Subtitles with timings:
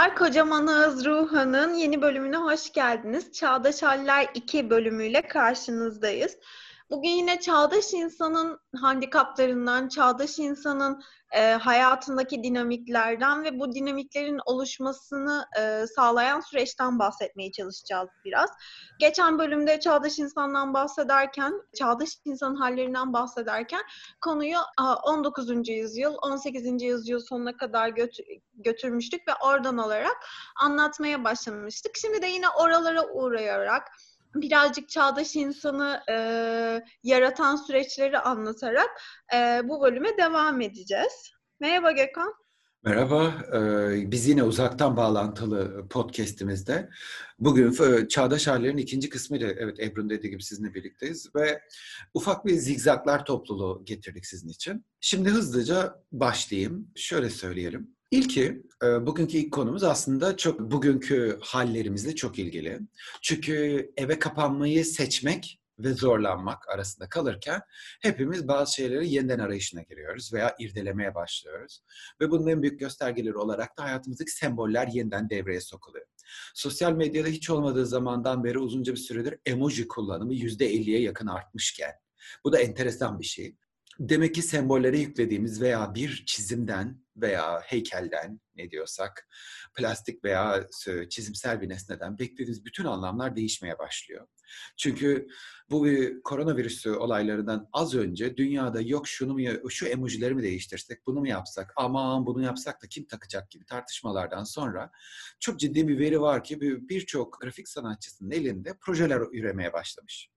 [0.00, 3.32] Merhabalar, Kocaman Ağız Ruhan'ın yeni bölümüne hoş geldiniz.
[3.32, 6.36] Çağdaş Haller 2 bölümüyle karşınızdayız.
[6.90, 11.02] Bugün yine çağdaş insanın handikaplarından, çağdaş insanın
[11.32, 18.50] e, hayatındaki dinamiklerden ve bu dinamiklerin oluşmasını e, sağlayan süreçten bahsetmeye çalışacağız biraz.
[18.98, 23.82] Geçen bölümde çağdaş insandan bahsederken, çağdaş insanın hallerinden bahsederken
[24.20, 24.58] konuyu
[25.04, 25.68] 19.
[25.68, 26.82] yüzyıl, 18.
[26.82, 30.16] yüzyıl sonuna kadar götür, götürmüştük ve oradan olarak
[30.60, 31.96] anlatmaya başlamıştık.
[31.96, 33.82] Şimdi de yine oralara uğrayarak
[34.34, 36.14] birazcık çağdaş insanı e,
[37.02, 38.90] yaratan süreçleri anlatarak
[39.34, 41.32] e, bu bölüme devam edeceğiz.
[41.60, 42.34] Merhaba Gökhan.
[42.84, 43.34] Merhaba,
[44.10, 46.90] biz yine uzaktan bağlantılı podcast'imizde.
[47.38, 51.62] Bugün Çağdaş Haller'in ikinci kısmıyla, evet Ebru'nun dediği gibi sizinle birlikteyiz ve
[52.14, 54.84] ufak bir zigzaklar topluluğu getirdik sizin için.
[55.00, 56.88] Şimdi hızlıca başlayayım.
[56.96, 57.96] Şöyle söyleyelim.
[58.10, 62.80] İlki, e, bugünkü ilk konumuz aslında çok bugünkü hallerimizle çok ilgili.
[63.22, 67.60] Çünkü eve kapanmayı seçmek ve zorlanmak arasında kalırken
[68.02, 71.80] hepimiz bazı şeyleri yeniden arayışına giriyoruz veya irdelemeye başlıyoruz.
[72.20, 76.06] Ve bunun en büyük göstergeleri olarak da hayatımızdaki semboller yeniden devreye sokuluyor.
[76.54, 81.92] Sosyal medyada hiç olmadığı zamandan beri uzunca bir süredir emoji kullanımı %50'ye yakın artmışken.
[82.44, 83.56] Bu da enteresan bir şey.
[84.00, 89.28] Demek ki sembollere yüklediğimiz veya bir çizimden veya heykelden ne diyorsak
[89.74, 90.66] plastik veya
[91.10, 94.26] çizimsel bir nesneden beklediğimiz bütün anlamlar değişmeye başlıyor.
[94.76, 95.28] Çünkü
[95.70, 95.86] bu
[96.24, 101.72] koronavirüsü olaylarından az önce dünyada yok şunu mu şu emojileri mi değiştirsek, bunu mu yapsak,
[101.76, 104.90] aman bunu yapsak da kim takacak gibi tartışmalardan sonra
[105.40, 110.30] çok ciddi bir veri var ki birçok grafik sanatçısının elinde projeler üremeye başlamış.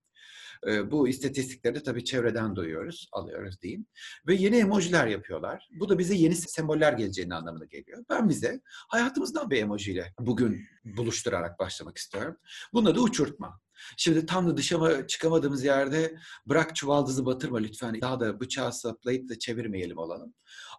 [0.90, 3.86] Bu istatistikleri de tabii çevreden duyuyoruz, alıyoruz diyeyim.
[4.26, 5.68] Ve yeni emojiler yapıyorlar.
[5.80, 8.04] Bu da bize yeni semboller geleceğini anlamına geliyor.
[8.10, 12.36] Ben bize hayatımızdan bir emojiyle bugün buluşturarak başlamak istiyorum.
[12.72, 13.60] Bunun adı uçurtma.
[13.96, 18.00] Şimdi tam da dışarı çıkamadığımız yerde bırak çuvaldızı batırma lütfen.
[18.00, 20.34] Daha da bıçağı saplayıp da çevirmeyelim olalım.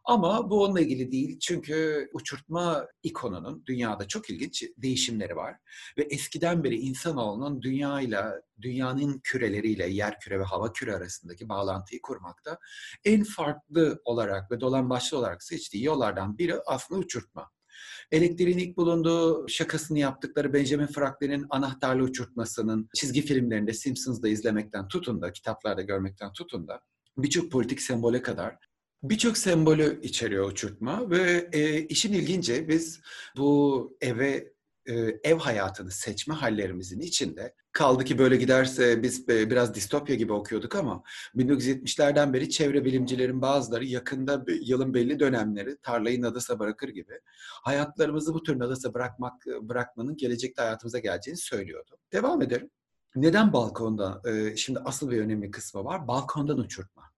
[0.05, 1.39] Ama bu onunla ilgili değil.
[1.39, 5.55] Çünkü uçurtma ikonunun dünyada çok ilginç değişimleri var.
[5.97, 12.57] Ve eskiden beri insanoğlunun dünyayla, dünyanın küreleriyle, yer küre ve hava küre arasındaki bağlantıyı kurmakta
[13.05, 17.51] en farklı olarak ve dolan başlı olarak seçtiği yollardan biri aslında uçurtma.
[18.11, 25.33] Elektriğin ilk bulunduğu şakasını yaptıkları Benjamin Franklin'in anahtarlı uçurtmasının çizgi filmlerinde Simpsons'da izlemekten tutun da,
[25.33, 26.81] kitaplarda görmekten tutun da
[27.17, 28.57] birçok politik sembole kadar
[29.03, 33.01] birçok sembolü içeriyor uçurtma ve e, işin ilginci biz
[33.37, 34.53] bu eve
[34.85, 34.93] e,
[35.23, 40.75] ev hayatını seçme hallerimizin içinde kaldı ki böyle giderse biz e, biraz distopya gibi okuyorduk
[40.75, 41.03] ama
[41.35, 47.19] 1970'lerden beri çevre bilimcilerin bazıları yakında yılın belli dönemleri tarlayı nadasa bırakır gibi
[47.63, 51.97] hayatlarımızı bu tür nadasa bırakmak bırakmanın gelecekte hayatımıza geleceğini söylüyordu.
[52.13, 52.69] Devam edelim.
[53.15, 54.21] Neden balkonda?
[54.25, 56.07] E, şimdi asıl bir önemli kısmı var.
[56.07, 57.14] Balkondan uçurtma.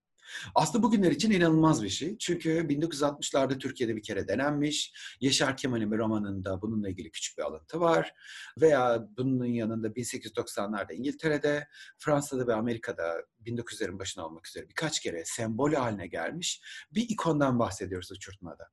[0.54, 2.18] Aslında bugünler için inanılmaz bir şey.
[2.18, 4.92] Çünkü 1960'larda Türkiye'de bir kere denenmiş.
[5.20, 8.14] Yaşar Kemal'in bir romanında bununla ilgili küçük bir alıntı var.
[8.60, 11.68] Veya bunun yanında 1890'larda İngiltere'de,
[11.98, 16.62] Fransa'da ve Amerika'da 1900'lerin başına olmak üzere birkaç kere sembol haline gelmiş
[16.94, 18.68] bir ikondan bahsediyoruz uçurtmada.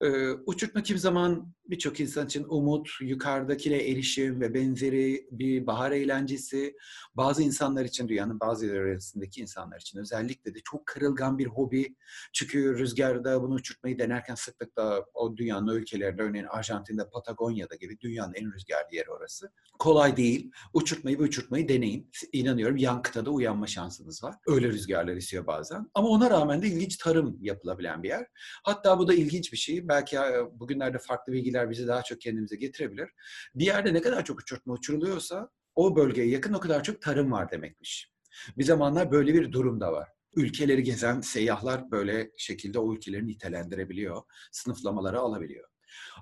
[0.00, 6.76] Ee, uçurtma kim zaman birçok insan için umut, yukarıdakine erişim ve benzeri bir bahar eğlencesi.
[7.14, 11.96] Bazı insanlar için, dünyanın bazı yerlerindeki insanlar için özellikle de çok kırılgan bir hobi.
[12.32, 18.52] Çünkü rüzgarda bunu uçurtmayı denerken sıklıkla o dünyanın ülkelerinde, örneğin Arjantin'de, Patagonya'da gibi dünyanın en
[18.52, 19.52] rüzgarlı yeri orası.
[19.78, 20.50] Kolay değil.
[20.72, 22.10] Uçurtmayı ve uçurtmayı deneyin.
[22.32, 24.34] İnanıyorum yan kıtada uyanma şansınız var.
[24.46, 25.90] Öyle rüzgarlar esiyor bazen.
[25.94, 28.26] Ama ona rağmen de ilginç tarım yapılabilen bir yer.
[28.64, 29.88] Hatta bu da ilginç bir şey.
[29.88, 30.18] Belki
[30.52, 33.08] bugünlerde farklı bilgiler bizi daha çok kendimize getirebilir.
[33.54, 37.50] Bir yerde ne kadar çok uçurtma uçuruluyorsa o bölgeye yakın o kadar çok tarım var
[37.50, 38.12] demekmiş.
[38.58, 40.08] Bir zamanlar böyle bir durum da var.
[40.36, 44.22] Ülkeleri gezen seyyahlar böyle şekilde o ülkeleri nitelendirebiliyor,
[44.52, 45.68] sınıflamaları alabiliyor.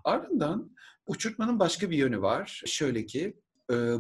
[0.05, 2.63] Ardından uçurtmanın başka bir yönü var.
[2.67, 3.37] Şöyle ki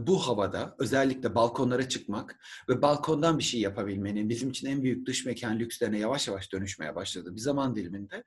[0.07, 5.27] bu havada özellikle balkonlara çıkmak ve balkondan bir şey yapabilmenin bizim için en büyük dış
[5.27, 7.35] mekan lükslerine yavaş yavaş dönüşmeye başladı.
[7.35, 8.25] Bir zaman diliminde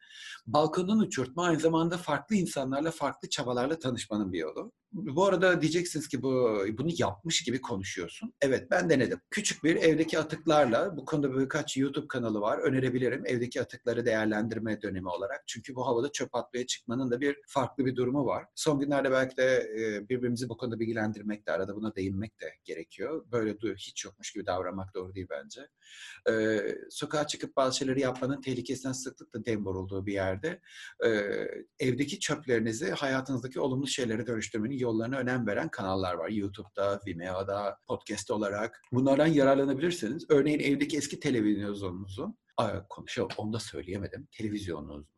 [0.48, 4.72] balkondan uçurtma aynı zamanda farklı insanlarla farklı çabalarla tanışmanın bir yolu.
[4.96, 8.34] Bu arada diyeceksiniz ki bu bunu yapmış gibi konuşuyorsun.
[8.42, 9.20] Evet ben denedim.
[9.32, 12.58] Küçük bir evdeki atıklarla bu konuda birkaç YouTube kanalı var.
[12.58, 15.44] Önerebilirim evdeki atıkları değerlendirme dönemi olarak.
[15.48, 18.46] Çünkü bu havada çöp atmaya çıkmanın da bir farklı bir durumu var.
[18.56, 19.72] Son günlerde belki de
[20.10, 23.26] birbirimizi bu konuda bilgilendirmek de arada buna değinmek de gerekiyor.
[23.32, 25.68] Böyle hiç yokmuş gibi davranmak doğru değil bence.
[26.30, 30.62] Ee, sokağa çıkıp bazı şeyleri yapmanın tehlikesinden sıklıkla dem vurulduğu bir yerde
[31.06, 31.10] e,
[31.80, 36.30] evdeki çöplerinizi hayatınızdaki olumlu şeylere dönüştürmenin yollarına önem veren kanallar var.
[36.30, 38.82] YouTube'da, Vimeo'da, podcast olarak.
[38.92, 40.26] Bunlardan yararlanabilirsiniz.
[40.30, 42.38] Örneğin evdeki eski televizyonunuzun
[42.90, 44.28] konuşalım onu da söyleyemedim.
[44.32, 45.15] Televizyonunuz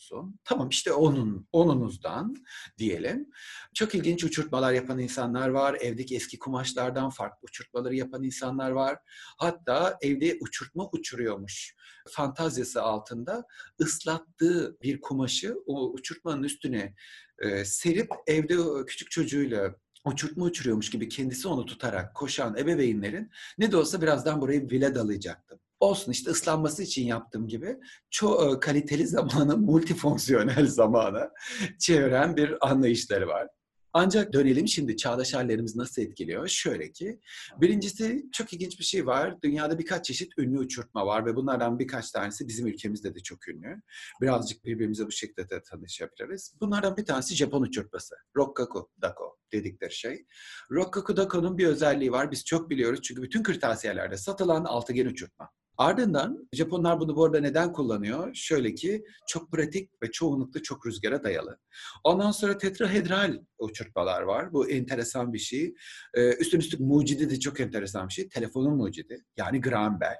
[0.00, 0.40] olsun.
[0.44, 2.36] Tamam işte onun, onunuzdan
[2.78, 3.30] diyelim.
[3.74, 5.76] Çok ilginç uçurtmalar yapan insanlar var.
[5.80, 8.98] Evdeki eski kumaşlardan farklı uçurtmaları yapan insanlar var.
[9.38, 11.74] Hatta evde uçurtma uçuruyormuş
[12.08, 13.44] fantazyası altında
[13.80, 16.94] ıslattığı bir kumaşı o uçurtmanın üstüne
[17.38, 19.74] e, serip evde küçük çocuğuyla
[20.04, 25.60] uçurtma uçuruyormuş gibi kendisi onu tutarak koşan ebeveynlerin ne de olsa birazdan burayı bile dalayacaktım
[25.80, 27.76] olsun işte ıslanması için yaptığım gibi
[28.10, 31.30] çok e, kaliteli zamanı multifonksiyonel zamana
[31.78, 33.48] çeviren bir anlayışları var.
[33.92, 36.48] Ancak dönelim şimdi çağdaş hallerimiz nasıl etkiliyor?
[36.48, 37.20] Şöyle ki,
[37.60, 39.42] birincisi çok ilginç bir şey var.
[39.42, 43.82] Dünyada birkaç çeşit ünlü uçurtma var ve bunlardan birkaç tanesi bizim ülkemizde de çok ünlü.
[44.20, 46.54] Birazcık birbirimize bu şekilde de tanışabiliriz.
[46.60, 48.14] Bunlardan bir tanesi Japon uçurtması.
[48.36, 50.26] Rokkaku Dako dedikleri şey.
[50.70, 52.30] Rokkaku Dako'nun bir özelliği var.
[52.30, 55.50] Biz çok biliyoruz çünkü bütün kırtasiyelerde satılan altıgen uçurtma.
[55.80, 58.34] Ardından Japonlar bunu bu arada neden kullanıyor?
[58.34, 61.58] Şöyle ki çok pratik ve çoğunlukla çok rüzgara dayalı.
[62.04, 64.52] Ondan sonra tetrahedral uçurtmalar var.
[64.52, 65.74] Bu enteresan bir şey.
[66.14, 68.28] Ee, üstün üstlük mucidi de çok enteresan bir şey.
[68.28, 70.16] Telefonun mucidi yani Graham Bell.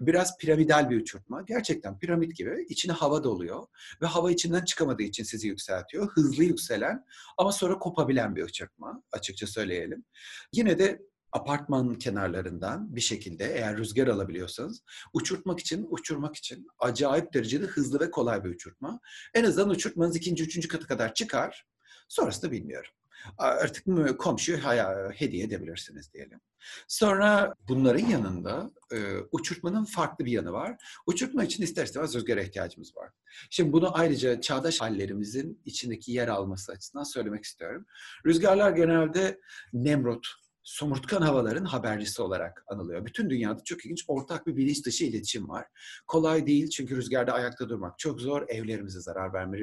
[0.00, 1.42] Biraz piramidal bir uçurtma.
[1.42, 2.66] Gerçekten piramit gibi.
[2.68, 3.66] içine hava doluyor.
[4.02, 6.08] Ve hava içinden çıkamadığı için sizi yükseltiyor.
[6.14, 7.04] Hızlı yükselen
[7.38, 9.02] ama sonra kopabilen bir uçurtma.
[9.12, 10.04] Açıkça söyleyelim.
[10.52, 11.02] Yine de
[11.32, 14.82] apartman kenarlarından bir şekilde eğer rüzgar alabiliyorsanız
[15.12, 19.00] uçurtmak için, uçurmak için acayip derecede hızlı ve kolay bir uçurtma.
[19.34, 21.66] En azından uçurtmanız ikinci, üçüncü katı kadar çıkar.
[22.08, 22.90] Sonrası da bilmiyorum.
[23.38, 23.84] Artık
[24.18, 24.58] komşuyu
[25.14, 26.40] hediye edebilirsiniz diyelim.
[26.88, 30.76] Sonra bunların yanında e, uçurtmanın farklı bir yanı var.
[31.06, 33.10] Uçurtma için ister istemez rüzgara ihtiyacımız var.
[33.50, 37.86] Şimdi bunu ayrıca çağdaş hallerimizin içindeki yer alması açısından söylemek istiyorum.
[38.26, 39.40] Rüzgarlar genelde
[39.72, 40.26] Nemrut,
[40.68, 43.06] somurtkan havaların habercisi olarak anılıyor.
[43.06, 45.66] Bütün dünyada çok ilginç ortak bir bilinç dışı iletişim var.
[46.06, 48.42] Kolay değil çünkü rüzgarda ayakta durmak çok zor.
[48.48, 49.58] Evlerimize zarar verme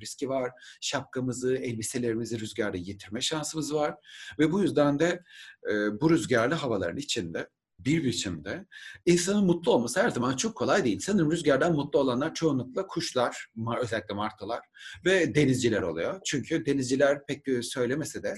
[0.00, 0.50] riski var.
[0.80, 3.94] Şapkamızı, elbiselerimizi rüzgarda yitirme şansımız var.
[4.38, 5.22] Ve bu yüzden de
[5.70, 8.66] e, bu rüzgarlı havaların içinde bir biçimde
[9.06, 11.00] insanın mutlu olması her zaman çok kolay değil.
[11.00, 13.50] Sanırım rüzgardan mutlu olanlar çoğunlukla kuşlar,
[13.80, 14.60] özellikle martılar
[15.04, 16.20] ve denizciler oluyor.
[16.24, 18.34] Çünkü denizciler pek söylemese de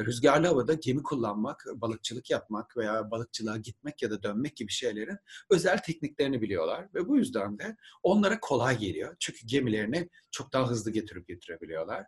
[0.00, 5.18] rüzgarlı havada gemi kullanmak, balıkçılık yapmak veya balıkçılığa gitmek ya da dönmek gibi şeylerin
[5.50, 6.88] özel tekniklerini biliyorlar.
[6.94, 9.16] Ve bu yüzden de onlara kolay geliyor.
[9.20, 12.06] Çünkü gemilerini çok daha hızlı getirip getirebiliyorlar.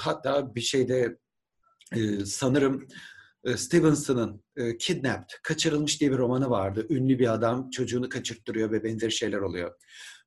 [0.00, 1.18] Hatta bir şeyde
[2.24, 2.86] sanırım e,
[3.56, 6.86] Stevenson'ın e, Kidnapped, Kaçırılmış diye bir romanı vardı.
[6.90, 9.74] Ünlü bir adam çocuğunu kaçırttırıyor ve benzeri şeyler oluyor.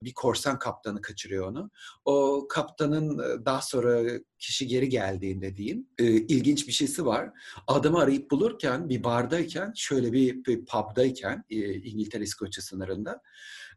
[0.03, 1.71] Bir korsan kaptanı kaçırıyor onu.
[2.05, 7.29] O kaptanın e, daha sonra kişi geri geldiğinde diyeyim, ilginç bir şeysi var.
[7.67, 13.21] Adamı arayıp bulurken, bir bardayken, şöyle bir, bir pub'dayken İngiltere İskoçya sınırında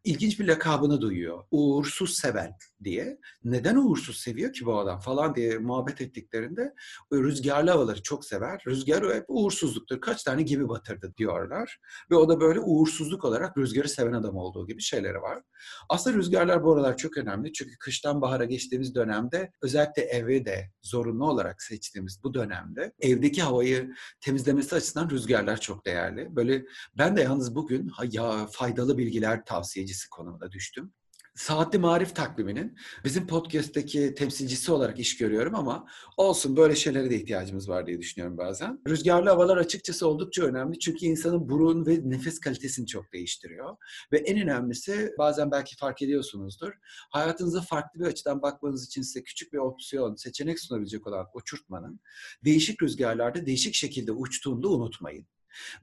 [0.03, 1.43] ilginç bir lakabını duyuyor.
[1.51, 3.17] Uğursuz seven diye.
[3.43, 6.73] Neden uğursuz seviyor ki bu adam falan diye muhabbet ettiklerinde
[7.13, 8.63] rüzgarlı havaları çok sever.
[8.67, 10.01] Rüzgar hep uğursuzluktur.
[10.01, 11.79] Kaç tane gemi batırdı diyorlar.
[12.11, 15.43] Ve o da böyle uğursuzluk olarak rüzgarı seven adam olduğu gibi şeyleri var.
[15.89, 17.53] Aslında rüzgarlar bu aralar çok önemli.
[17.53, 23.93] Çünkü kıştan bahara geçtiğimiz dönemde özellikle eve de zorunlu olarak seçtiğimiz bu dönemde evdeki havayı
[24.21, 26.35] temizlemesi açısından rüzgarlar çok değerli.
[26.35, 26.65] Böyle
[26.97, 29.45] ben de yalnız bugün ya faydalı bilgiler
[29.87, 30.93] tavsiyecisi konumunda düştüm.
[31.35, 37.69] Saatli Marif takviminin bizim podcast'teki temsilcisi olarak iş görüyorum ama olsun böyle şeylere de ihtiyacımız
[37.69, 38.81] var diye düşünüyorum bazen.
[38.87, 43.77] Rüzgarlı havalar açıkçası oldukça önemli çünkü insanın burun ve nefes kalitesini çok değiştiriyor.
[44.11, 46.71] Ve en önemlisi bazen belki fark ediyorsunuzdur.
[47.09, 51.99] Hayatınıza farklı bir açıdan bakmanız için size küçük bir opsiyon, seçenek sunabilecek olan uçurtmanın
[52.45, 55.27] değişik rüzgarlarda değişik şekilde uçtuğunu unutmayın.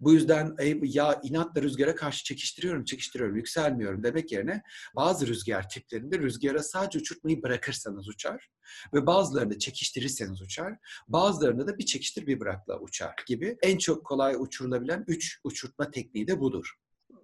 [0.00, 4.62] Bu yüzden ya inatla rüzgara karşı çekiştiriyorum, çekiştiriyorum, yükselmiyorum demek yerine
[4.96, 8.50] bazı rüzgar tiplerinde rüzgara sadece uçurtmayı bırakırsanız uçar
[8.94, 10.76] ve bazılarını çekiştirirseniz uçar,
[11.08, 16.28] bazılarında da bir çekiştir bir bırakla uçar gibi en çok kolay uçurulabilen üç uçurtma tekniği
[16.28, 16.74] de budur.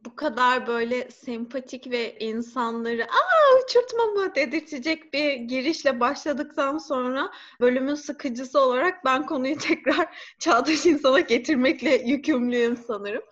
[0.05, 7.31] Bu kadar böyle sempatik ve insanları aa uçurtma mı dedirtecek bir girişle başladıktan sonra
[7.61, 13.23] bölümün sıkıcısı olarak ben konuyu tekrar çağdaş insana getirmekle yükümlüyüm sanırım.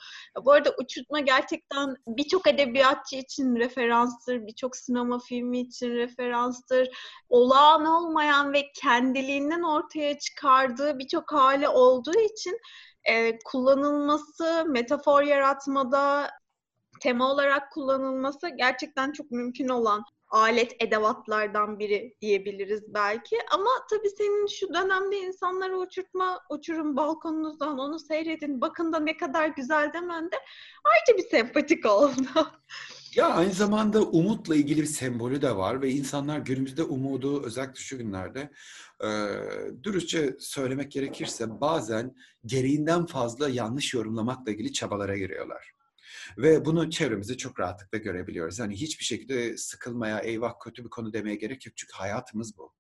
[0.44, 6.88] Bu arada uçurtma gerçekten birçok edebiyatçı için referanstır, birçok sinema filmi için referanstır.
[7.28, 12.58] Olağan olmayan ve kendiliğinden ortaya çıkardığı birçok hali olduğu için
[13.04, 16.30] e, kullanılması, metafor yaratmada,
[17.00, 23.36] tema olarak kullanılması gerçekten çok mümkün olan alet edevatlardan biri diyebiliriz belki.
[23.52, 29.48] Ama tabii senin şu dönemde insanları uçurtma, uçurun balkonunuzdan onu seyredin, bakın da ne kadar
[29.48, 30.36] güzel demen de
[30.84, 32.52] ayrıca bir sempatik oldu.
[33.14, 37.98] Ya aynı zamanda umutla ilgili bir sembolü de var ve insanlar günümüzde umudu özellikle şu
[37.98, 38.50] günlerde
[39.04, 39.08] e,
[39.82, 42.14] dürüstçe söylemek gerekirse bazen
[42.46, 45.77] gereğinden fazla yanlış yorumlamakla ilgili çabalara giriyorlar.
[46.38, 48.58] Ve bunu çevremizde çok rahatlıkla görebiliyoruz.
[48.58, 51.76] Yani hiçbir şekilde sıkılmaya, eyvah kötü bir konu demeye gerek yok.
[51.76, 52.72] Çünkü hayatımız bu.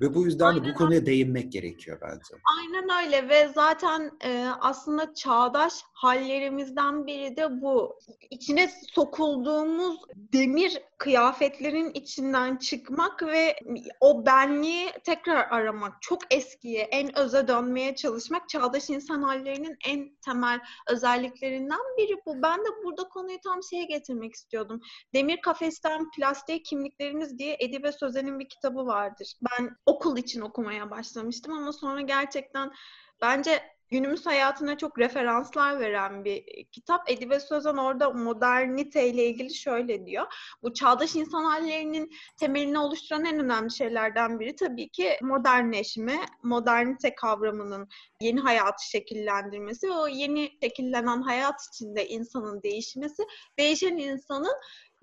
[0.00, 2.42] Ve bu yüzden de bu konuya değinmek gerekiyor bence.
[2.58, 7.98] Aynen öyle ve zaten e, aslında çağdaş hallerimizden biri de bu.
[8.30, 13.56] İçine sokulduğumuz demir kıyafetlerin içinden çıkmak ve
[14.00, 20.60] o benliği tekrar aramak, çok eskiye, en öze dönmeye çalışmak çağdaş insan hallerinin en temel
[20.90, 22.42] özelliklerinden biri bu.
[22.42, 24.80] Ben de burada konuyu tam şeye getirmek istiyordum.
[25.14, 29.34] Demir kafesten plastiğe kimliklerimiz diye Edibe Sözen'in bir kitabı vardır.
[29.50, 32.72] Ben okul için okumaya başlamıştım ama sonra gerçekten
[33.20, 37.10] bence günümüz hayatına çok referanslar veren bir kitap.
[37.10, 40.26] Edibe Sözen orada modernite ile ilgili şöyle diyor.
[40.62, 47.88] Bu çağdaş insan hallerinin temelini oluşturan en önemli şeylerden biri tabii ki modernleşme, modernite kavramının
[48.20, 53.22] yeni hayatı şekillendirmesi ve o yeni şekillenen hayat içinde insanın değişmesi,
[53.58, 54.54] değişen insanın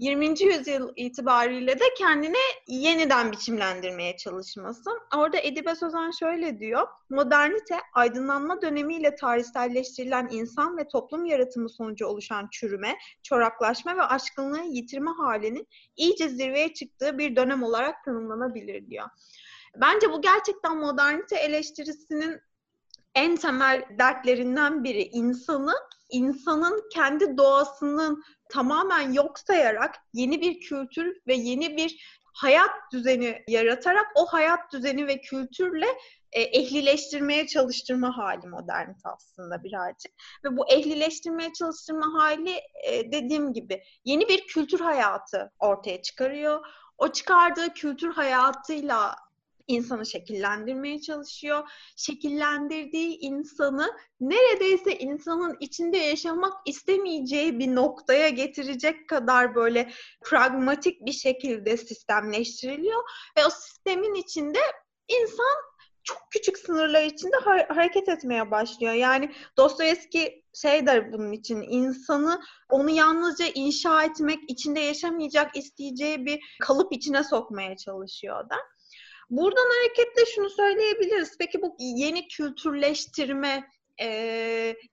[0.02, 0.44] 20.
[0.44, 4.90] yüzyıl itibariyle de kendini yeniden biçimlendirmeye çalışması.
[5.18, 6.88] Orada Edibe Sözen şöyle diyor.
[7.10, 15.12] Modernite, aydınlanma dönemiyle tarihselleştirilen insan ve toplum yaratımı sonucu oluşan çürüme, çoraklaşma ve aşkınlığı yitirme
[15.12, 19.06] halinin iyice zirveye çıktığı bir dönem olarak tanımlanabilir diyor.
[19.82, 22.42] Bence bu gerçekten modernite eleştirisinin
[23.16, 25.74] en temel dertlerinden biri insanı
[26.10, 34.06] insanın kendi doğasının tamamen yok sayarak yeni bir kültür ve yeni bir hayat düzeni yaratarak
[34.16, 35.88] o hayat düzeni ve kültürle
[36.32, 40.12] e, ehlileştirmeye çalıştırma hali modernite aslında birazcık.
[40.46, 46.66] Ve bu ehlileştirmeye çalıştırma hali e, dediğim gibi yeni bir kültür hayatı ortaya çıkarıyor.
[46.98, 49.16] O çıkardığı kültür hayatıyla
[49.68, 51.70] insanı şekillendirmeye çalışıyor.
[51.96, 59.92] Şekillendirdiği insanı neredeyse insanın içinde yaşamak istemeyeceği bir noktaya getirecek kadar böyle
[60.24, 63.04] pragmatik bir şekilde sistemleştiriliyor
[63.38, 64.60] ve o sistemin içinde
[65.08, 65.72] insan
[66.04, 68.94] çok küçük sınırlar içinde ha- hareket etmeye başlıyor.
[68.94, 76.40] Yani Dostoyevski şey der bunun için insanı onu yalnızca inşa etmek, içinde yaşamayacak isteyeceği bir
[76.62, 78.56] kalıp içine sokmaya çalışıyor da.
[79.32, 81.38] Buradan hareketle şunu söyleyebiliriz.
[81.40, 83.64] Peki bu yeni kültürleştirme,
[84.02, 84.08] e,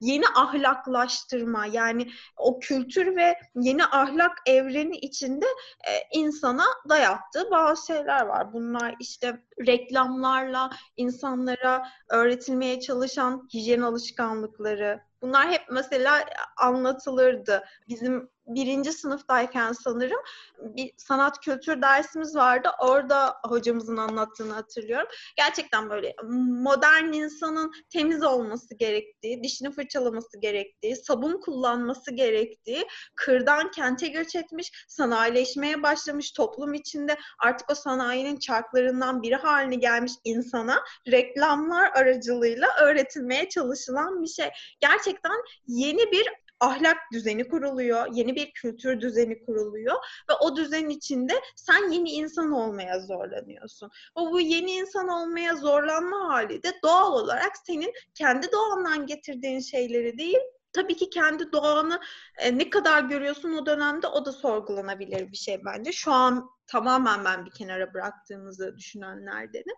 [0.01, 5.45] yeni ahlaklaştırma yani o kültür ve yeni ahlak evreni içinde
[5.89, 8.53] e, insana dayattığı bazı şeyler var.
[8.53, 15.01] Bunlar işte reklamlarla insanlara öğretilmeye çalışan hijyen alışkanlıkları.
[15.21, 16.25] Bunlar hep mesela
[16.57, 17.63] anlatılırdı.
[17.87, 20.19] Bizim birinci sınıftayken sanırım
[20.59, 22.69] bir sanat kültür dersimiz vardı.
[22.79, 25.07] Orada hocamızın anlattığını hatırlıyorum.
[25.37, 26.15] Gerçekten böyle
[26.63, 34.85] modern insanın temiz olması gerektiği, dişini fırçalaması gerektiği, sabun kullanması gerektiği, kırdan kente göç etmiş,
[34.87, 43.49] sanayileşmeye başlamış toplum içinde artık o sanayinin çarklarından biri haline gelmiş insana reklamlar aracılığıyla öğretilmeye
[43.49, 44.49] çalışılan bir şey.
[44.79, 45.35] Gerçekten
[45.67, 46.27] yeni bir
[46.59, 49.95] ahlak düzeni kuruluyor, yeni bir kültür düzeni kuruluyor
[50.29, 53.89] ve o düzen içinde sen yeni insan olmaya zorlanıyorsun.
[54.15, 60.17] O bu yeni insan olmaya zorlanma hali de doğal olarak senin kendi doğandan getirdiğin şeyleri
[60.17, 60.39] değil,
[60.73, 61.99] tabii ki kendi doğanı
[62.37, 65.91] e, ne kadar görüyorsun o dönemde o da sorgulanabilir bir şey bence.
[65.91, 69.75] Şu an tamamen ben bir kenara bıraktığımızı düşünenlerdenim.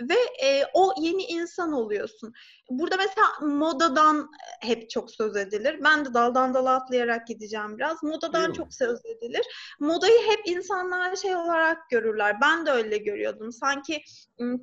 [0.00, 2.32] Ve e, o yeni insan oluyorsun.
[2.70, 4.30] Burada mesela modadan
[4.60, 5.80] hep çok söz edilir.
[5.84, 8.02] Ben de daldan dala atlayarak gideceğim biraz.
[8.02, 8.54] Modadan Yok.
[8.54, 9.46] çok söz edilir.
[9.80, 12.36] Modayı hep insanlar şey olarak görürler.
[12.42, 13.52] Ben de öyle görüyordum.
[13.52, 14.02] Sanki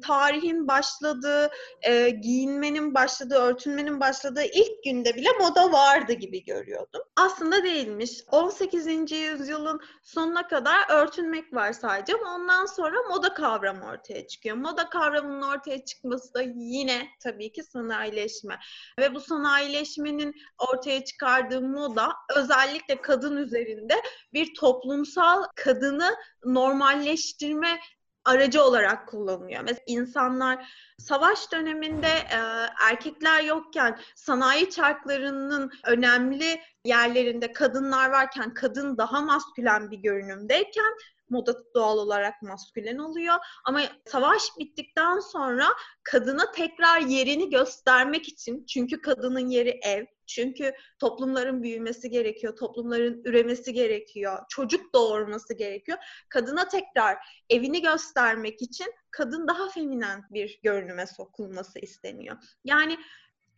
[0.04, 1.50] tarihin başladığı,
[1.82, 7.02] e, giyinmenin başladığı, örtünmenin başladığı ilk günde bile moda vardı gibi görüyordum.
[7.16, 8.24] Aslında değilmiş.
[8.32, 9.16] 18.
[9.16, 14.56] yüzyılın sonuna kadar örtünmek var sadece ama ondan sonra moda kavramı ortaya çıkıyor.
[14.56, 18.60] Moda kavramının ortaya çıkması da yine tabii ki sanayileşme.
[19.00, 23.96] Ve bu sanayileşmenin ortaya çıkardığı moda özellikle kadın üzerinde
[24.34, 27.80] bir toplumsal kadını normalleştirme
[28.26, 29.62] aracı olarak kullanılıyor.
[29.62, 32.40] Mesela insanlar savaş döneminde e,
[32.90, 40.94] erkekler yokken sanayi çarklarının önemli yerlerinde kadınlar varken kadın daha maskülen bir görünümdeyken
[41.30, 43.36] moda doğal olarak maskülen oluyor.
[43.66, 45.66] Ama savaş bittikten sonra
[46.04, 53.74] kadına tekrar yerini göstermek için çünkü kadının yeri ev, çünkü toplumların büyümesi gerekiyor, toplumların üremesi
[53.74, 55.98] gerekiyor, çocuk doğurması gerekiyor.
[56.30, 57.18] Kadına tekrar
[57.50, 62.38] evini göstermek için kadın daha feminen bir görünüme sokulması isteniyor.
[62.64, 62.98] Yani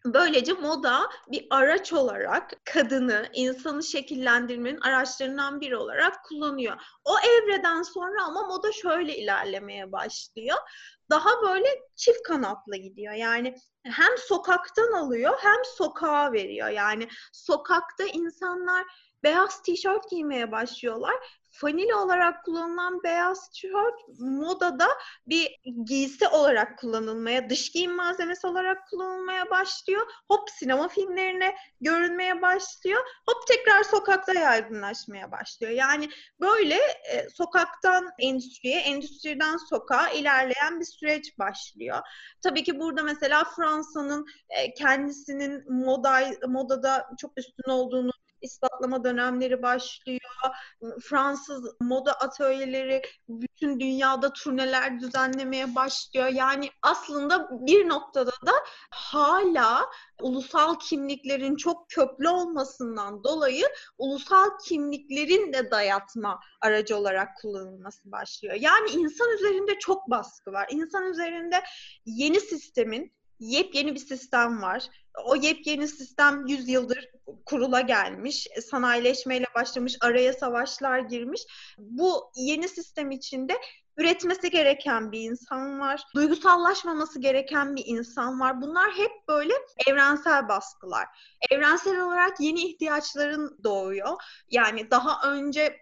[0.05, 6.81] Böylece moda bir araç olarak kadını, insanı şekillendirmenin araçlarından biri olarak kullanıyor.
[7.05, 10.57] O evreden sonra ama moda şöyle ilerlemeye başlıyor.
[11.09, 13.13] Daha böyle çift kanatlı gidiyor.
[13.13, 16.67] Yani hem sokaktan alıyor hem sokağa veriyor.
[16.69, 18.85] Yani sokakta insanlar
[19.23, 21.15] beyaz tişört giymeye başlıyorlar
[21.51, 24.87] fanile olarak kullanılan beyaz tişört modada
[25.27, 30.01] bir giysi olarak kullanılmaya, dış giyim malzemesi olarak kullanılmaya başlıyor.
[30.27, 33.01] Hop sinema filmlerine görünmeye başlıyor.
[33.29, 35.73] Hop tekrar sokakta yaygınlaşmaya başlıyor.
[35.73, 36.09] Yani
[36.39, 36.75] böyle
[37.11, 41.97] e, sokaktan endüstriye, endüstriden sokağa ilerleyen bir süreç başlıyor.
[42.41, 48.11] Tabii ki burada mesela Fransa'nın e, kendisinin moda modada çok üstün olduğunu
[48.41, 50.21] ispatlama dönemleri başlıyor.
[51.01, 56.27] Fransız moda atölyeleri bütün dünyada turneler düzenlemeye başlıyor.
[56.27, 58.51] Yani aslında bir noktada da
[58.91, 59.85] hala
[60.21, 63.65] ulusal kimliklerin çok köklü olmasından dolayı
[63.97, 68.55] ulusal kimliklerin de dayatma aracı olarak kullanılması başlıyor.
[68.55, 70.67] Yani insan üzerinde çok baskı var.
[70.71, 71.63] İnsan üzerinde
[72.05, 74.89] yeni sistemin yepyeni bir sistem var.
[75.25, 77.09] O yepyeni sistem 100 yıldır
[77.45, 78.47] kurula gelmiş.
[78.69, 81.41] Sanayileşmeyle başlamış, araya savaşlar girmiş.
[81.77, 83.57] Bu yeni sistem içinde
[83.97, 86.03] üretmesi gereken bir insan var.
[86.15, 88.61] Duygusallaşmaması gereken bir insan var.
[88.61, 89.53] Bunlar hep böyle
[89.87, 91.07] evrensel baskılar.
[91.51, 94.23] Evrensel olarak yeni ihtiyaçların doğuyor.
[94.49, 95.77] Yani daha önce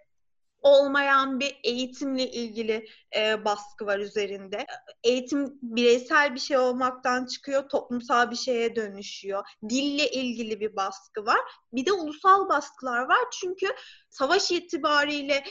[0.62, 4.66] olmayan bir eğitimle ilgili e, baskı var üzerinde.
[5.04, 9.44] Eğitim bireysel bir şey olmaktan çıkıyor, toplumsal bir şeye dönüşüyor.
[9.68, 11.40] Dille ilgili bir baskı var.
[11.72, 13.66] Bir de ulusal baskılar var çünkü
[14.10, 15.44] savaş itibariyle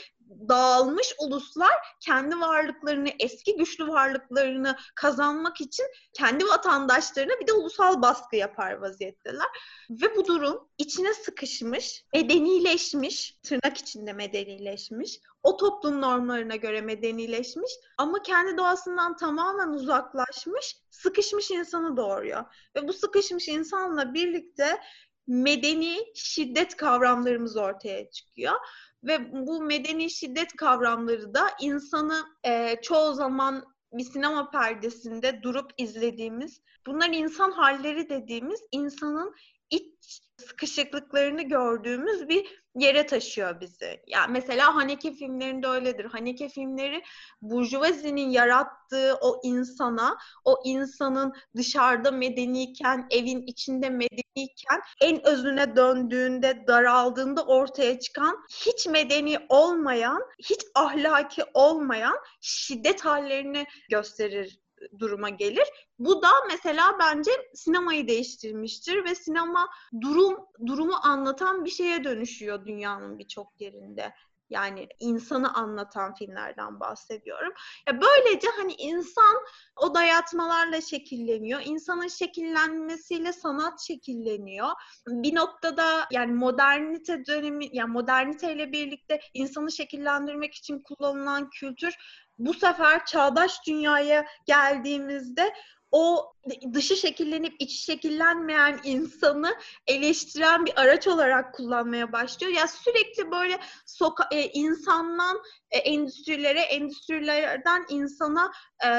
[0.48, 8.36] dağılmış uluslar kendi varlıklarını, eski güçlü varlıklarını kazanmak için kendi vatandaşlarına bir de ulusal baskı
[8.36, 9.46] yapar vaziyetteler.
[9.90, 18.22] Ve bu durum içine sıkışmış, medenileşmiş, tırnak içinde medenileşmiş, o toplum normlarına göre medenileşmiş ama
[18.22, 22.44] kendi doğasından tamamen uzaklaşmış, sıkışmış insanı doğuruyor.
[22.76, 24.80] Ve bu sıkışmış insanla birlikte
[25.26, 28.54] medeni şiddet kavramlarımız ortaya çıkıyor.
[29.04, 36.60] Ve bu medeni şiddet kavramları da insanı e, çoğu zaman bir sinema perdesinde durup izlediğimiz,
[36.86, 39.34] bunlar insan halleri dediğimiz insanın
[39.70, 44.02] iç sıkışıklıklarını gördüğümüz bir yere taşıyor bizi.
[44.06, 46.04] Yani mesela Haneke filmlerinde öyledir.
[46.04, 47.02] Haneke filmleri
[47.42, 57.44] burjuvazinin yarattığı o insana, o insanın dışarıda medeniyken, evin içinde medeniyken en özüne döndüğünde, daraldığında
[57.44, 64.60] ortaya çıkan hiç medeni olmayan, hiç ahlaki olmayan şiddet hallerini gösterir
[64.98, 65.68] duruma gelir.
[65.98, 69.68] Bu da mesela bence sinemayı değiştirmiştir ve sinema
[70.00, 74.12] durum durumu anlatan bir şeye dönüşüyor dünyanın birçok yerinde.
[74.50, 77.52] Yani insanı anlatan filmlerden bahsediyorum.
[77.88, 79.36] Ya böylece hani insan
[79.76, 81.60] o dayatmalarla şekilleniyor.
[81.64, 84.68] İnsanın şekillenmesiyle sanat şekilleniyor.
[85.08, 91.94] Bir noktada yani modernite dönemi yani moderniteyle birlikte insanı şekillendirmek için kullanılan kültür
[92.38, 95.52] bu sefer çağdaş dünyaya geldiğimizde
[95.92, 96.32] o
[96.74, 102.52] dışı şekillenip içi şekillenmeyen insanı eleştiren bir araç olarak kullanmaya başlıyor.
[102.52, 108.52] Ya sürekli böyle soka e, insandan e, endüstrilere, endüstrilerden insana
[108.86, 108.90] e,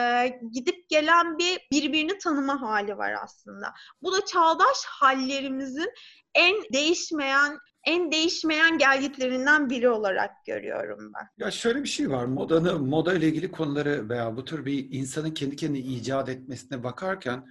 [0.51, 3.73] gidip gelen bir birbirini tanıma hali var aslında.
[4.01, 5.89] Bu da çağdaş hallerimizin
[6.36, 11.46] en değişmeyen en değişmeyen gelgitlerinden biri olarak görüyorum ben.
[11.46, 12.26] Ya şöyle bir şey var.
[12.26, 17.46] Modanı, moda ile ilgili konuları veya bu tür bir insanın kendi kendini icat etmesine bakarken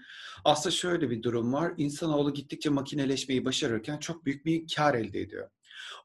[0.45, 1.73] aslında şöyle bir durum var.
[1.77, 5.49] İnsanoğlu gittikçe makineleşmeyi başarırken çok büyük bir kar elde ediyor.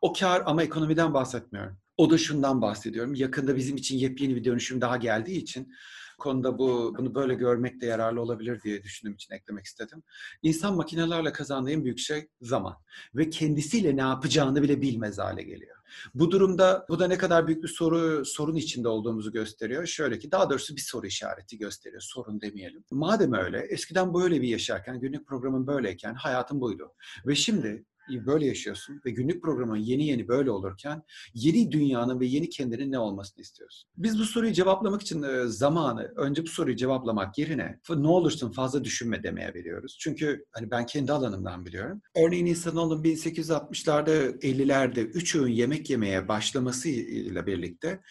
[0.02, 1.78] O kar ama ekonomiden bahsetmiyorum.
[1.98, 3.16] O da şundan bahsediyorum.
[3.16, 5.74] Yakında bizim için yepyeni bir dönüşüm daha geldiği için
[6.18, 10.04] konuda bu bunu böyle görmek de yararlı olabilir diye düşündüğüm için eklemek istedim.
[10.42, 12.76] İnsan makinelerle kazandığı en büyük şey zaman
[13.16, 15.76] ve kendisiyle ne yapacağını bile bilmez hale geliyor.
[16.14, 19.86] Bu durumda bu da ne kadar büyük bir soru sorun içinde olduğumuzu gösteriyor.
[19.86, 22.02] Şöyle ki daha doğrusu bir soru işareti gösteriyor.
[22.02, 22.84] Sorun demeyelim.
[22.92, 26.94] Madem öyle eskiden böyle bir yaşarken günlük programın böyleyken hayatım buydu.
[27.28, 32.50] Ve şimdi böyle yaşıyorsun ve günlük programın yeni yeni böyle olurken yeni dünyanın ve yeni
[32.50, 33.90] kendinin ne olmasını istiyorsun?
[33.98, 38.84] Biz bu soruyu cevaplamak için e, zamanı önce bu soruyu cevaplamak yerine ne olursun fazla
[38.84, 39.98] düşünme demeye veriyoruz.
[40.00, 42.02] Çünkü hani ben kendi alanımdan biliyorum.
[42.16, 48.02] Örneğin insanoğlunun 1860'larda 50'lerde 3 öğün yemek yemeye başlamasıyla birlikte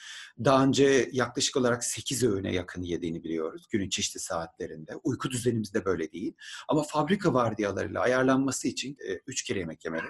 [0.44, 4.96] daha önce yaklaşık olarak 8 öğüne yakın yediğini biliyoruz günün çeşitli saatlerinde.
[5.04, 6.32] Uyku düzenimiz de böyle değil.
[6.68, 10.08] Ama fabrika vardiyalarıyla ayarlanması için 3 e, kere yemek yemeli.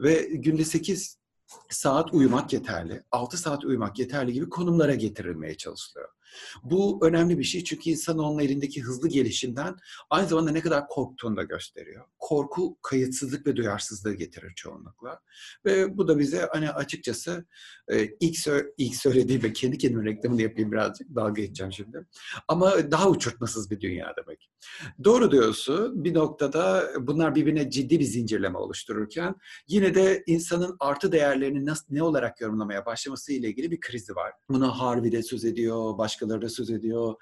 [0.00, 1.18] Ve günde 8
[1.70, 6.08] saat uyumak yeterli, 6 saat uyumak yeterli gibi konumlara getirilmeye çalışılıyor.
[6.62, 9.76] Bu önemli bir şey çünkü insan onun elindeki hızlı gelişimden
[10.10, 12.04] aynı zamanda ne kadar korktuğunu da gösteriyor.
[12.18, 15.20] Korku kayıtsızlık ve duyarsızlığı getirir çoğunlukla.
[15.64, 17.46] Ve bu da bize hani açıkçası
[17.88, 22.06] e, ilk, sö- ilk söylediğim ve kendi kendimin reklamını yapayım birazcık dalga geçeceğim şimdi.
[22.48, 24.50] Ama daha uçurtmasız bir dünya demek.
[25.04, 26.04] Doğru diyorsun.
[26.04, 29.34] Bir noktada bunlar birbirine ciddi bir zincirleme oluştururken
[29.68, 34.32] yine de insanın artı değerlerini nasıl ne olarak yorumlamaya başlaması ile ilgili bir krizi var.
[34.48, 37.14] Buna Harvey de söz ediyor, başkaları söz ediyor.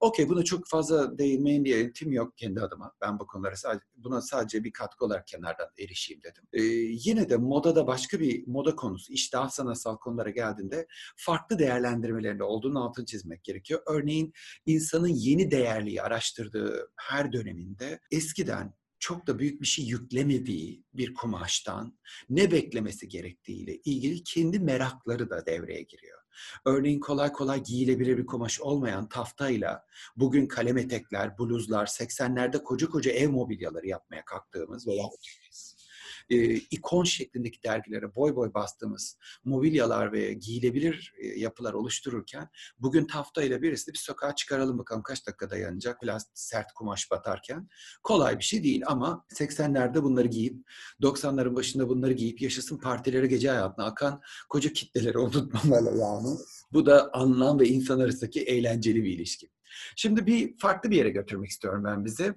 [0.00, 2.92] Okey buna çok fazla değinmeyin diye eğitim yok kendi adıma.
[3.00, 6.44] Ben bu konulara sadece, buna sadece bir katkı olarak kenardan erişeyim dedim.
[6.52, 6.62] Ee,
[7.08, 12.84] yine de modada başka bir moda konusu, iş daha sanatsal konulara geldiğinde farklı değerlendirmelerinde olduğunu
[12.84, 13.80] altını çizmek gerekiyor.
[13.86, 14.32] Örneğin
[14.66, 21.98] insanın yeni değerliği araştırdığı her döneminde eskiden çok da büyük bir şey yüklemediği bir kumaştan
[22.30, 26.19] ne beklemesi gerektiğiyle ilgili kendi merakları da devreye giriyor.
[26.64, 33.10] Örneğin kolay kolay giyilebilir bir kumaş olmayan taftayla bugün kalem etekler, bluzlar, 80'lerde koca koca
[33.10, 35.69] ev mobilyaları yapmaya kalktığımız ve yaptığımız
[36.30, 43.42] e, ikon şeklindeki dergilere boy boy bastığımız mobilyalar ve giyilebilir e, yapılar oluştururken bugün tafta
[43.42, 47.68] ile birisi bir sokağa çıkaralım bakalım kaç dakika dayanacak plastik sert kumaş batarken
[48.02, 50.56] kolay bir şey değil ama 80'lerde bunları giyip
[51.02, 56.28] 90'ların başında bunları giyip yaşasın partileri gece hayatına akan koca kitleleri unutmamalı yani.
[56.72, 59.50] Bu da anlam ve insan arasındaki eğlenceli bir ilişki.
[59.96, 62.34] Şimdi bir farklı bir yere götürmek istiyorum ben bizi.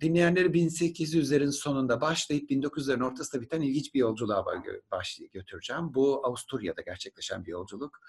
[0.00, 4.44] Dinleyenleri 1800'lerin sonunda başlayıp 1900'lerin ortasında biten ilginç bir yolculuğa
[4.90, 5.94] başlayıp götüreceğim.
[5.94, 8.00] Bu Avusturya'da gerçekleşen bir yolculuk.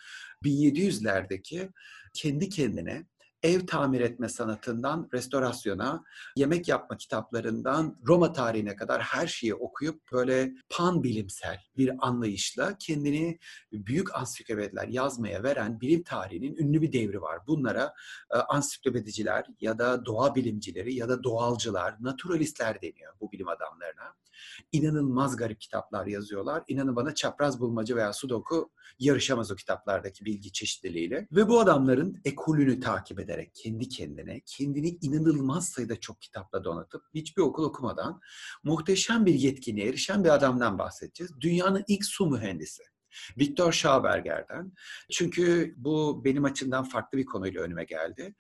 [0.44, 1.70] 1700'lerdeki
[2.14, 3.06] kendi kendine
[3.44, 6.04] ev tamir etme sanatından restorasyona,
[6.36, 13.40] yemek yapma kitaplarından Roma tarihine kadar her şeyi okuyup böyle pan bilimsel bir anlayışla kendini
[13.72, 17.40] büyük ansiklopediler yazmaya veren bilim tarihinin ünlü bir devri var.
[17.48, 17.94] Bunlara
[18.34, 24.16] e, ansiklopediciler ya da doğa bilimcileri ya da doğalcılar, naturalistler deniyor bu bilim adamlarına.
[24.72, 26.64] İnanılmaz garip kitaplar yazıyorlar.
[26.68, 31.28] İnanın bana çapraz bulmaca veya sudoku yarışamaz o kitaplardaki bilgi çeşitliliğiyle.
[31.32, 37.42] Ve bu adamların ekolünü takip ederek kendi kendine, kendini inanılmaz sayıda çok kitapla donatıp hiçbir
[37.42, 38.22] okul okumadan
[38.64, 41.32] muhteşem bir yetkinliğe erişen bir adamdan bahsedeceğiz.
[41.42, 42.84] Dünyanın ilk su mühendisi.
[43.40, 44.74] Viktor Schauberger'den.
[45.12, 48.36] Çünkü bu benim açımdan farklı bir konuyla önüme geldi.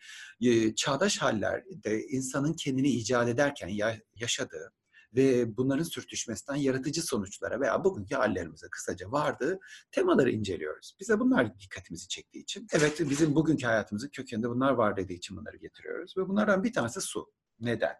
[0.76, 3.68] Çağdaş hallerde insanın kendini icat ederken
[4.16, 4.74] yaşadığı
[5.16, 9.60] ve bunların sürtüşmesinden yaratıcı sonuçlara veya bugünkü hallerimize kısaca vardığı
[9.92, 10.96] temaları inceliyoruz.
[11.00, 15.58] Bize bunlar dikkatimizi çektiği için, evet bizim bugünkü hayatımızın kökeninde bunlar var dediği için bunları
[15.58, 16.18] getiriyoruz.
[16.18, 17.32] Ve bunlardan bir tanesi su.
[17.60, 17.96] Neden?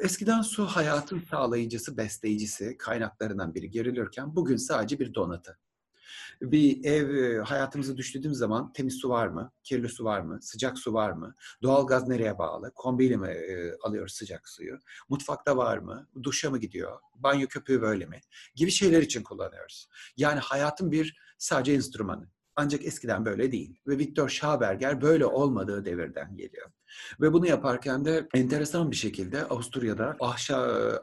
[0.00, 5.58] Eskiden su hayatın sağlayıcısı, besleyicisi, kaynaklarından biri görülürken bugün sadece bir donatı
[6.40, 9.52] bir ev hayatımıza düştüğümüz zaman temiz su var mı?
[9.62, 10.38] Kirli su var mı?
[10.42, 11.34] Sıcak su var mı?
[11.62, 12.72] Doğalgaz nereye bağlı?
[12.74, 13.36] Kombiyle mi
[13.82, 14.78] alıyoruz sıcak suyu?
[15.08, 16.08] Mutfakta var mı?
[16.22, 16.98] Duşa mı gidiyor?
[17.14, 18.20] Banyo köpüğü böyle mi?
[18.54, 19.88] Gibi şeyler için kullanıyoruz.
[20.16, 22.30] Yani hayatın bir sadece enstrümanı.
[22.56, 23.80] Ancak eskiden böyle değil.
[23.86, 26.70] Ve Viktor Schauberger böyle olmadığı devirden geliyor.
[27.20, 30.58] Ve bunu yaparken de enteresan bir şekilde Avusturya'da ahşa,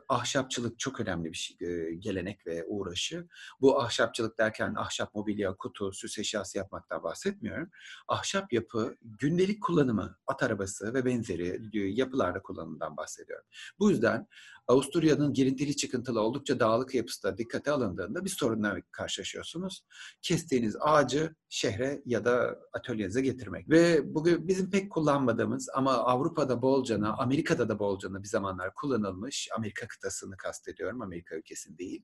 [0.10, 1.58] ahşapçılık çok önemli bir şey,
[2.00, 3.28] gelenek ve uğraşı.
[3.62, 7.70] Bu ahşapçılık derken ahşap mobilya, kutu, süs eşyası yapmaktan bahsetmiyorum.
[8.08, 13.46] Ahşap yapı, gündelik kullanımı, at arabası ve benzeri yapılarda kullanımından bahsediyorum.
[13.80, 14.28] Bu yüzden
[14.68, 19.84] Avusturya'nın girintili çıkıntılı oldukça dağlık yapısı da dikkate alındığında bir sorunla karşılaşıyorsunuz.
[20.22, 23.70] Kestiğiniz ağacı şehre ya da atölyenize getirmek.
[23.70, 29.88] Ve bugün bizim pek kullanmadığımız ama Avrupa'da bolcana, Amerika'da da bolcana bir zamanlar kullanılmış, Amerika
[29.88, 32.04] kıtasını kastediyorum, Amerika ülkesini değil,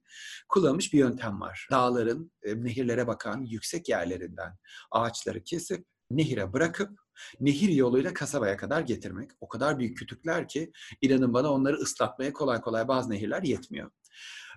[0.49, 1.67] kullanılmış bir yöntem var.
[1.71, 4.57] Dağların, e, nehirlere bakan yüksek yerlerinden
[4.91, 6.99] ağaçları kesip nehire bırakıp
[7.39, 9.31] nehir yoluyla kasabaya kadar getirmek.
[9.41, 13.91] O kadar büyük kütükler ki inanın bana onları ıslatmaya kolay kolay bazı nehirler yetmiyor.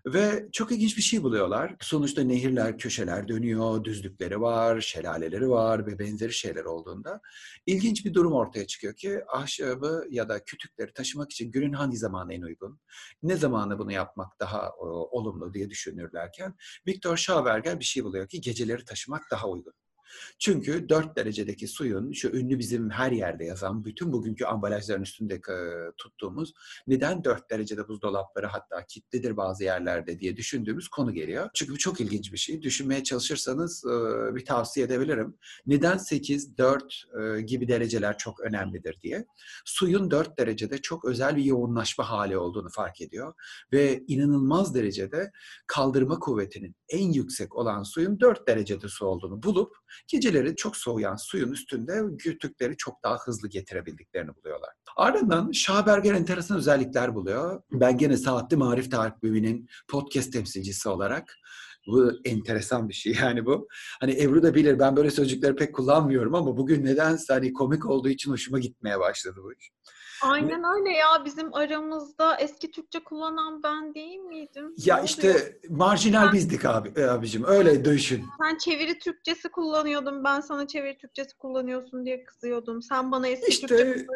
[0.07, 1.77] Ve çok ilginç bir şey buluyorlar.
[1.81, 7.21] Sonuçta nehirler, köşeler dönüyor, düzlükleri var, şelaleleri var ve benzeri şeyler olduğunda
[7.67, 12.35] ilginç bir durum ortaya çıkıyor ki ahşabı ya da kütükleri taşımak için günün hangi zamanı
[12.35, 12.81] en uygun,
[13.23, 14.87] ne zamanı bunu yapmak daha o,
[15.19, 16.55] olumlu diye düşünürlerken
[16.87, 19.73] Viktor Schauberger bir şey buluyor ki geceleri taşımak daha uygun.
[20.39, 25.41] Çünkü 4 derecedeki suyun şu ünlü bizim her yerde yazan bütün bugünkü ambalajların üstünde
[25.99, 26.55] tuttuğumuz
[26.87, 31.51] neden 4 derecede buzdolapları hatta kilitlidir bazı yerlerde diye düşündüğümüz konu geliyor.
[31.55, 32.63] Çünkü bu çok ilginç bir şey.
[32.63, 33.85] Düşünmeye çalışırsanız
[34.35, 35.37] bir tavsiye edebilirim.
[35.67, 37.05] Neden 8, 4
[37.47, 39.27] gibi dereceler çok önemlidir diye.
[39.65, 43.35] Suyun 4 derecede çok özel bir yoğunlaşma hali olduğunu fark ediyor
[43.73, 45.33] ve inanılmaz derecede
[45.67, 49.77] kaldırma kuvvetinin en yüksek olan suyun 4 derecede su olduğunu bulup
[50.09, 54.71] Geceleri çok soğuyan suyun üstünde kütükleri çok daha hızlı getirebildiklerini buluyorlar.
[54.97, 57.63] Ardından Schauberger enteresan özellikler buluyor.
[57.73, 61.35] Ben gene Saatli Marif Takvibi'nin podcast temsilcisi olarak
[61.87, 63.69] bu enteresan bir şey yani bu.
[64.01, 68.09] Hani Ebru da bilir ben böyle sözcükleri pek kullanmıyorum ama bugün nedense hani komik olduğu
[68.09, 69.71] için hoşuma gitmeye başladı bu iş.
[70.23, 74.75] Aynen öyle ya bizim aramızda eski Türkçe kullanan ben değil miydim?
[74.77, 75.47] Ya ne işte oluyor?
[75.69, 78.25] marjinal sen, bizdik abi e, abicim öyle düşün.
[78.43, 82.83] Sen çeviri Türkçesi kullanıyordun ben sana çeviri Türkçesi kullanıyorsun diye kızıyordum.
[82.83, 84.07] Sen bana eski işte, Türkçe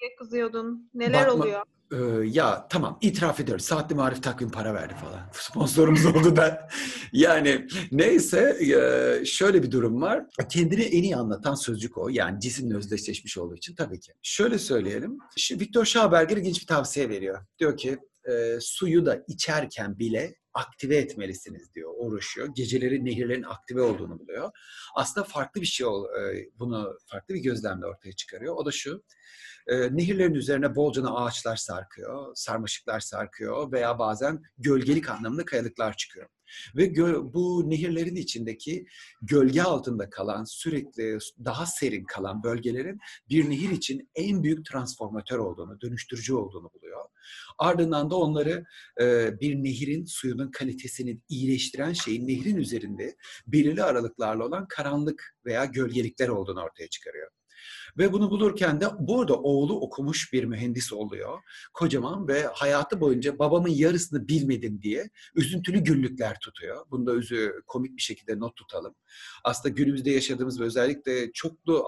[0.00, 0.90] diye kızıyordun.
[0.94, 1.62] Neler bakma, oluyor?
[1.92, 3.64] Ee, ya tamam itiraf ediyoruz.
[3.64, 5.20] Saatli Marif Takvim para verdi falan.
[5.32, 6.68] Sponsorumuz oldu da.
[7.12, 10.24] yani neyse e, şöyle bir durum var.
[10.50, 12.08] Kendini en iyi anlatan sözcük o.
[12.08, 14.12] Yani cisimle özdeşleşmiş olduğu için tabii ki.
[14.22, 15.18] Şöyle söyleyelim.
[15.36, 17.46] Şimdi Viktor Schauberger ilginç bir tavsiye veriyor.
[17.58, 17.98] Diyor ki
[18.30, 22.48] e, suyu da içerken bile aktive etmelisiniz diyor, uğraşıyor.
[22.54, 24.50] Geceleri nehirlerin aktive olduğunu buluyor.
[24.94, 28.54] Aslında farklı bir şey ol, e, bunu farklı bir gözlemle ortaya çıkarıyor.
[28.56, 29.02] O da şu,
[29.68, 36.28] e, nehirlerin üzerine bolcana ağaçlar sarkıyor, sarmaşıklar sarkıyor veya bazen gölgelik anlamında kayalıklar çıkıyor.
[36.76, 38.86] Ve gö- bu nehirlerin içindeki
[39.22, 45.80] gölge altında kalan, sürekli daha serin kalan bölgelerin bir nehir için en büyük transformatör olduğunu,
[45.80, 47.04] dönüştürücü olduğunu buluyor.
[47.58, 48.64] Ardından da onları
[49.00, 56.28] e, bir nehirin suyunun kalitesini iyileştiren şeyin nehrin üzerinde belirli aralıklarla olan karanlık veya gölgelikler
[56.28, 57.30] olduğunu ortaya çıkarıyor.
[57.98, 61.38] Ve bunu bulurken de burada oğlu okumuş bir mühendis oluyor.
[61.74, 66.86] Kocaman ve hayatı boyunca babamın yarısını bilmedim diye üzüntülü günlükler tutuyor.
[66.90, 68.94] Bunda üzü komik bir şekilde not tutalım.
[69.44, 71.86] Aslında günümüzde yaşadığımız ve özellikle çoklu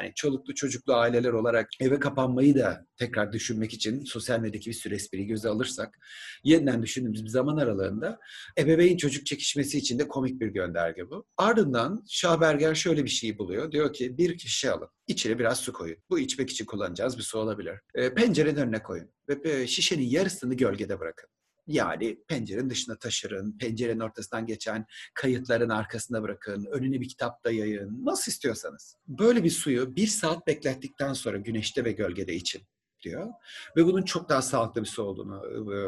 [0.00, 4.94] yani çoluklu çocuklu aileler olarak eve kapanmayı da tekrar düşünmek için sosyal medyadaki bir sürü
[4.94, 5.98] espriyi göze alırsak
[6.44, 8.18] yeniden düşündüğümüz bir zaman aralığında
[8.58, 11.26] ebeveyn çocuk çekişmesi için de komik bir gönderge bu.
[11.36, 13.72] Ardından Şahberger şöyle bir şey buluyor.
[13.72, 14.88] Diyor ki bir kişi alın.
[15.06, 15.96] İçine biraz su koyun.
[16.10, 17.80] Bu içmek için kullanacağız bir su olabilir.
[17.94, 21.28] E, pencerenin önüne koyun ve şişenin yarısını gölgede bırakın.
[21.66, 28.04] Yani pencerenin dışına taşırın, pencerenin ortasından geçen kayıtların arkasında bırakın, önüne bir kitap da yayın,
[28.04, 28.96] nasıl istiyorsanız.
[29.08, 32.62] Böyle bir suyu bir saat beklettikten sonra güneşte ve gölgede için
[33.04, 33.30] diyor.
[33.76, 35.40] Ve bunun çok daha sağlıklı bir su olduğunu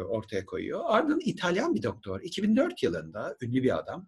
[0.09, 0.81] ortaya koyuyor.
[0.85, 4.07] Ardından İtalyan bir doktor 2004 yılında ünlü bir adam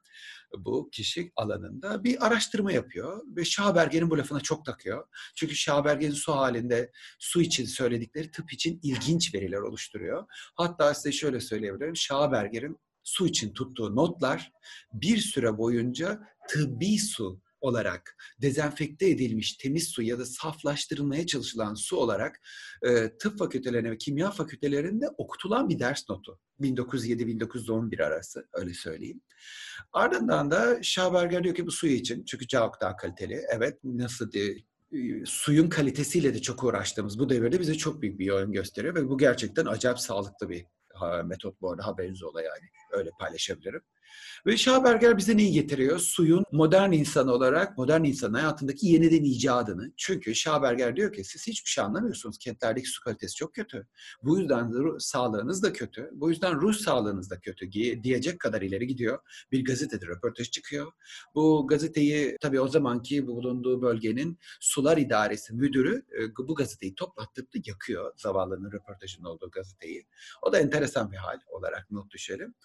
[0.57, 5.07] bu kişi alanında bir araştırma yapıyor ve Şaberger'in bu lafına çok takıyor.
[5.35, 10.25] Çünkü Şaberger'in su halinde su için söyledikleri tıp için ilginç veriler oluşturuyor.
[10.55, 11.95] Hatta size şöyle söyleyebilirim.
[11.95, 14.51] Şaberger'in su için tuttuğu notlar
[14.93, 16.19] bir süre boyunca
[16.49, 22.39] tıbbi su olarak dezenfekte edilmiş temiz su ya da saflaştırılmaya çalışılan su olarak
[22.83, 26.39] e, tıp fakültelerine ve kimya fakültelerinde okutulan bir ders notu.
[26.61, 29.21] 1907-1911 arası öyle söyleyeyim.
[29.93, 33.41] Ardından da Schauberger diyor ki bu suyu için çünkü çok daha kaliteli.
[33.55, 34.55] Evet nasıl diye
[35.25, 39.17] suyun kalitesiyle de çok uğraştığımız bu devirde bize çok büyük bir yön gösteriyor ve bu
[39.17, 40.65] gerçekten acayip sağlıklı bir
[41.25, 43.81] metot bu arada haberiniz ola yani öyle paylaşabilirim.
[44.45, 45.99] Ve Schauberger bize neyi getiriyor?
[45.99, 49.91] Suyun modern insan olarak, modern insanın hayatındaki yeniden icadını.
[49.97, 52.37] Çünkü Schauberger diyor ki siz hiçbir şey anlamıyorsunuz.
[52.37, 53.87] Kentlerdeki su kalitesi çok kötü.
[54.23, 56.09] Bu yüzden sağlığınız da kötü.
[56.13, 57.71] Bu yüzden ruh sağlığınız da kötü
[58.03, 59.19] diyecek kadar ileri gidiyor.
[59.51, 60.91] Bir gazetede röportaj çıkıyor.
[61.35, 67.59] Bu gazeteyi tabii o zamanki bulunduğu bölgenin sular idaresi müdürü e, bu gazeteyi toplattırıp da
[67.65, 68.13] yakıyor.
[68.17, 70.07] Zavallının röportajının olduğu gazeteyi.
[70.41, 72.55] O da enteresan bir hal olarak not düşelim.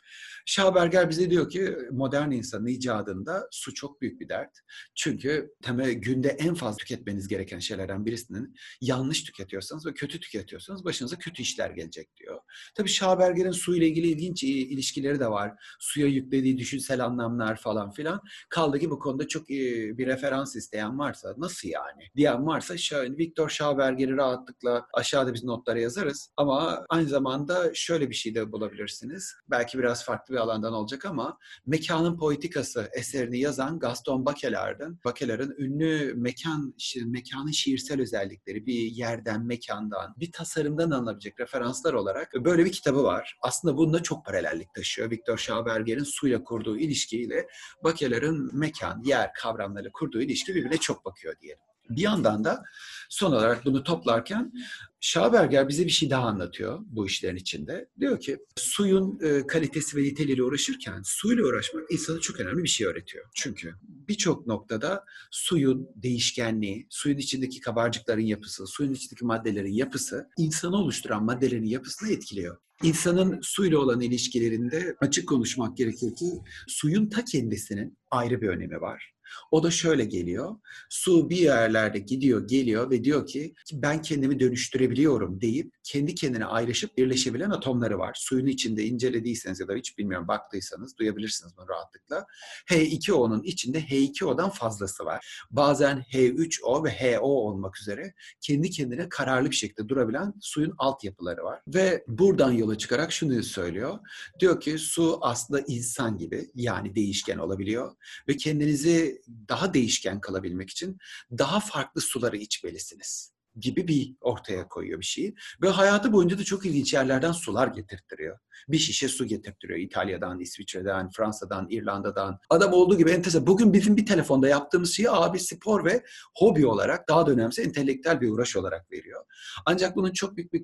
[0.46, 4.50] Schauberger bize diyor ki modern insanın icadında su çok büyük bir dert.
[4.94, 11.18] Çünkü temel günde en fazla tüketmeniz gereken şeylerden birisinin yanlış tüketiyorsanız ve kötü tüketiyorsanız başınıza
[11.18, 12.40] kötü işler gelecek diyor.
[12.74, 15.52] Tabii Schauberger'in su ile ilgili ilginç ilişkileri de var.
[15.80, 18.20] Suya yüklediği düşünsel anlamlar falan filan.
[18.48, 22.74] Kaldı ki bu konuda çok bir referans isteyen varsa nasıl yani diyen varsa
[23.18, 26.30] Victor Schauberger'i rahatlıkla aşağıda biz notlara yazarız.
[26.36, 29.34] Ama aynı zamanda şöyle bir şey de bulabilirsiniz.
[29.50, 31.23] Belki biraz farklı bir alandan olacak ama
[31.66, 40.14] Mekanın Poetikası eserini yazan Gaston Bachelard'ın, Bachelard'ın ünlü mekan, mekanın şiirsel özellikleri, bir yerden, mekandan,
[40.16, 43.38] bir tasarımdan alınabilecek referanslar olarak böyle bir kitabı var.
[43.42, 45.10] Aslında bunda çok paralellik taşıyor.
[45.10, 47.46] Victor Schauberger'in suyla kurduğu ilişkiyle
[47.84, 51.73] Bachelard'ın mekan, yer kavramları kurduğu ilişki birbirine çok bakıyor diyelim.
[51.90, 52.64] Bir yandan da
[53.10, 54.52] son olarak bunu toplarken
[55.00, 57.88] Schauberger bize bir şey daha anlatıyor bu işlerin içinde.
[58.00, 62.86] Diyor ki suyun e, kalitesi ve niteliğiyle uğraşırken suyla uğraşmak insana çok önemli bir şey
[62.86, 63.24] öğretiyor.
[63.34, 71.24] Çünkü birçok noktada suyun değişkenliği, suyun içindeki kabarcıkların yapısı, suyun içindeki maddelerin yapısı insanı oluşturan
[71.24, 72.56] maddelerin yapısını etkiliyor.
[72.82, 76.26] İnsanın suyla olan ilişkilerinde açık konuşmak gerekir ki
[76.68, 79.13] suyun ta kendisinin ayrı bir önemi var.
[79.50, 80.56] O da şöyle geliyor.
[80.90, 86.98] Su bir yerlerde gidiyor, geliyor ve diyor ki ben kendimi dönüştürebiliyorum deyip kendi kendine ayrışıp
[86.98, 88.16] birleşebilen atomları var.
[88.18, 92.26] Suyun içinde incelediyseniz ya da hiç bilmiyorum baktıysanız duyabilirsiniz bunu rahatlıkla.
[92.70, 95.44] H2O'nun içinde H2O'dan fazlası var.
[95.50, 101.60] Bazen H3O ve HO olmak üzere kendi kendine kararlı bir şekilde durabilen suyun altyapıları var.
[101.68, 103.98] Ve buradan yola çıkarak şunu söylüyor.
[104.40, 107.92] Diyor ki su aslında insan gibi yani değişken olabiliyor
[108.28, 109.13] ve kendinizi
[109.48, 110.98] daha değişken kalabilmek için
[111.30, 115.34] daha farklı suları içmelisiniz gibi bir ortaya koyuyor bir şeyi.
[115.62, 118.38] Ve hayatı boyunca da çok ilginç yerlerden sular getirttiriyor.
[118.68, 122.38] Bir şişe su getirttiriyor İtalya'dan, İsviçre'den, Fransa'dan, İrlanda'dan.
[122.50, 123.46] Adam olduğu gibi enteresan.
[123.46, 126.04] Bugün bizim bir telefonda yaptığımız şeyi abi spor ve
[126.36, 129.24] hobi olarak daha da önemlisi entelektüel bir uğraş olarak veriyor.
[129.66, 130.60] Ancak bunun çok büyük bir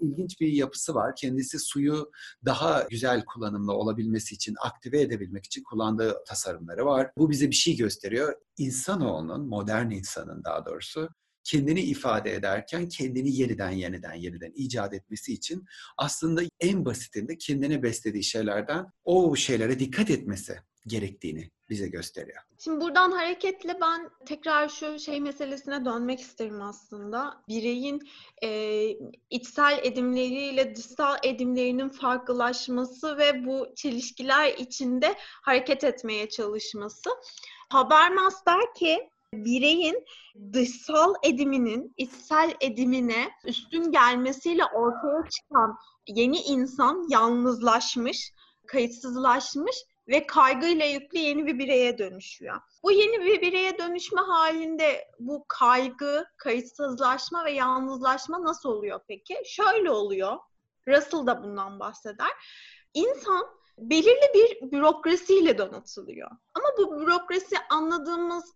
[0.00, 1.16] ilginç bir yapısı var.
[1.16, 2.10] Kendisi suyu
[2.44, 7.10] daha güzel kullanımlı olabilmesi için, aktive edebilmek için kullandığı tasarımları var.
[7.16, 8.34] Bu bize bir şey gösteriyor.
[8.58, 11.08] İnsanoğlunun, modern insanın daha doğrusu
[11.44, 15.64] kendini ifade ederken kendini yeniden yeniden yeniden icat etmesi için
[15.98, 22.42] aslında en basitinde kendine beslediği şeylerden o şeylere dikkat etmesi gerektiğini bize gösteriyor.
[22.58, 27.42] Şimdi buradan hareketle ben tekrar şu şey meselesine dönmek isterim aslında.
[27.48, 28.00] Bireyin
[28.42, 28.88] e,
[29.30, 37.10] içsel edimleriyle dışsal edimlerinin farklılaşması ve bu çelişkiler içinde hareket etmeye çalışması.
[37.68, 40.04] Habermas der ki bireyin
[40.52, 48.32] dışsal ediminin içsel edimine üstün gelmesiyle ortaya çıkan yeni insan yalnızlaşmış,
[48.66, 49.76] kayıtsızlaşmış
[50.08, 52.60] ve kaygıyla yüklü yeni bir bireye dönüşüyor.
[52.82, 59.36] Bu yeni bir bireye dönüşme halinde bu kaygı, kayıtsızlaşma ve yalnızlaşma nasıl oluyor peki?
[59.44, 60.36] Şöyle oluyor.
[60.88, 62.30] Russell da bundan bahseder.
[62.94, 63.46] İnsan
[63.78, 66.30] belirli bir bürokrasiyle donatılıyor.
[66.54, 68.54] Ama bu bürokrasi anladığımız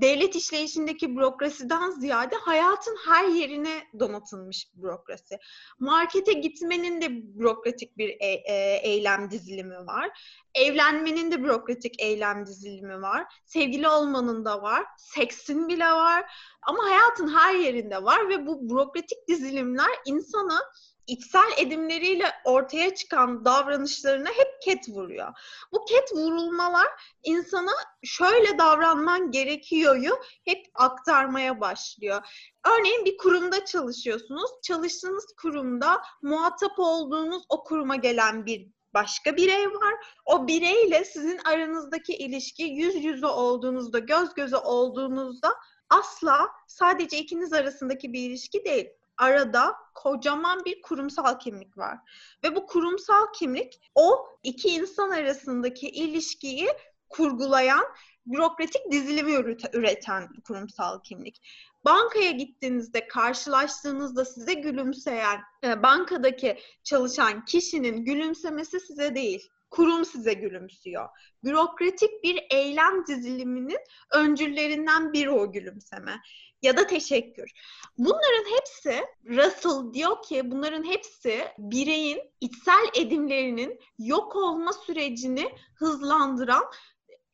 [0.00, 5.38] devlet işleyişindeki bürokrasiden ziyade hayatın her yerine donatılmış bürokrasi.
[5.78, 10.10] Markete gitmenin de bürokratik bir e- e- eylem dizilimi var.
[10.54, 13.24] Evlenmenin de bürokratik eylem dizilimi var.
[13.44, 14.84] Sevgili olmanın da var.
[14.96, 16.32] Seksin bile var.
[16.62, 20.60] Ama hayatın her yerinde var ve bu bürokratik dizilimler insana
[21.08, 25.32] içsel edimleriyle ortaya çıkan davranışlarına hep ket vuruyor.
[25.72, 26.88] Bu ket vurulmalar
[27.24, 27.70] insana
[28.02, 32.22] şöyle davranman gerekiyoryu hep aktarmaya başlıyor.
[32.66, 34.50] Örneğin bir kurumda çalışıyorsunuz.
[34.62, 39.94] Çalıştığınız kurumda muhatap olduğunuz o kuruma gelen bir başka birey var.
[40.26, 45.54] O bireyle sizin aranızdaki ilişki yüz yüze olduğunuzda, göz göze olduğunuzda
[45.90, 51.98] asla sadece ikiniz arasındaki bir ilişki değil arada kocaman bir kurumsal kimlik var.
[52.44, 56.68] Ve bu kurumsal kimlik o iki insan arasındaki ilişkiyi
[57.08, 57.84] kurgulayan,
[58.26, 61.42] bürokratik dizilimi üreten kurumsal kimlik.
[61.84, 71.08] Bankaya gittiğinizde karşılaştığınızda size gülümseyen e, bankadaki çalışan kişinin gülümsemesi size değil kurum size gülümsüyor.
[71.44, 73.78] Bürokratik bir eylem diziliminin
[74.14, 76.20] öncüllerinden biri o gülümseme
[76.62, 77.50] ya da teşekkür.
[77.98, 86.64] Bunların hepsi Russell diyor ki bunların hepsi bireyin içsel edimlerinin yok olma sürecini hızlandıran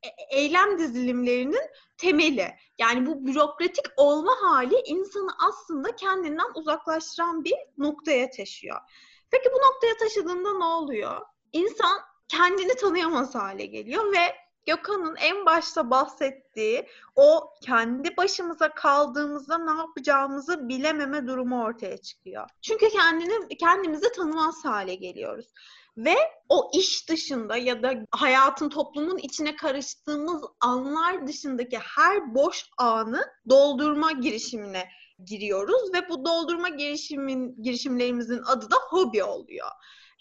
[0.03, 1.63] e, eylem dizilimlerinin
[1.97, 2.49] temeli.
[2.79, 8.81] Yani bu bürokratik olma hali insanı aslında kendinden uzaklaştıran bir noktaya taşıyor.
[9.31, 11.21] Peki bu noktaya taşıdığında ne oluyor?
[11.53, 12.01] İnsan
[12.37, 14.35] kendini tanıyamaz hale geliyor ve
[14.67, 22.49] Gökhan'ın en başta bahsettiği o kendi başımıza kaldığımızda ne yapacağımızı bilememe durumu ortaya çıkıyor.
[22.63, 25.47] Çünkü kendini kendimizi tanımaz hale geliyoruz.
[25.97, 26.15] Ve
[26.49, 34.13] o iş dışında ya da hayatın toplumun içine karıştığımız anlar dışındaki her boş anı doldurma
[34.13, 34.89] girişimine
[35.25, 39.69] giriyoruz ve bu doldurma girişimin girişimlerimizin adı da hobi oluyor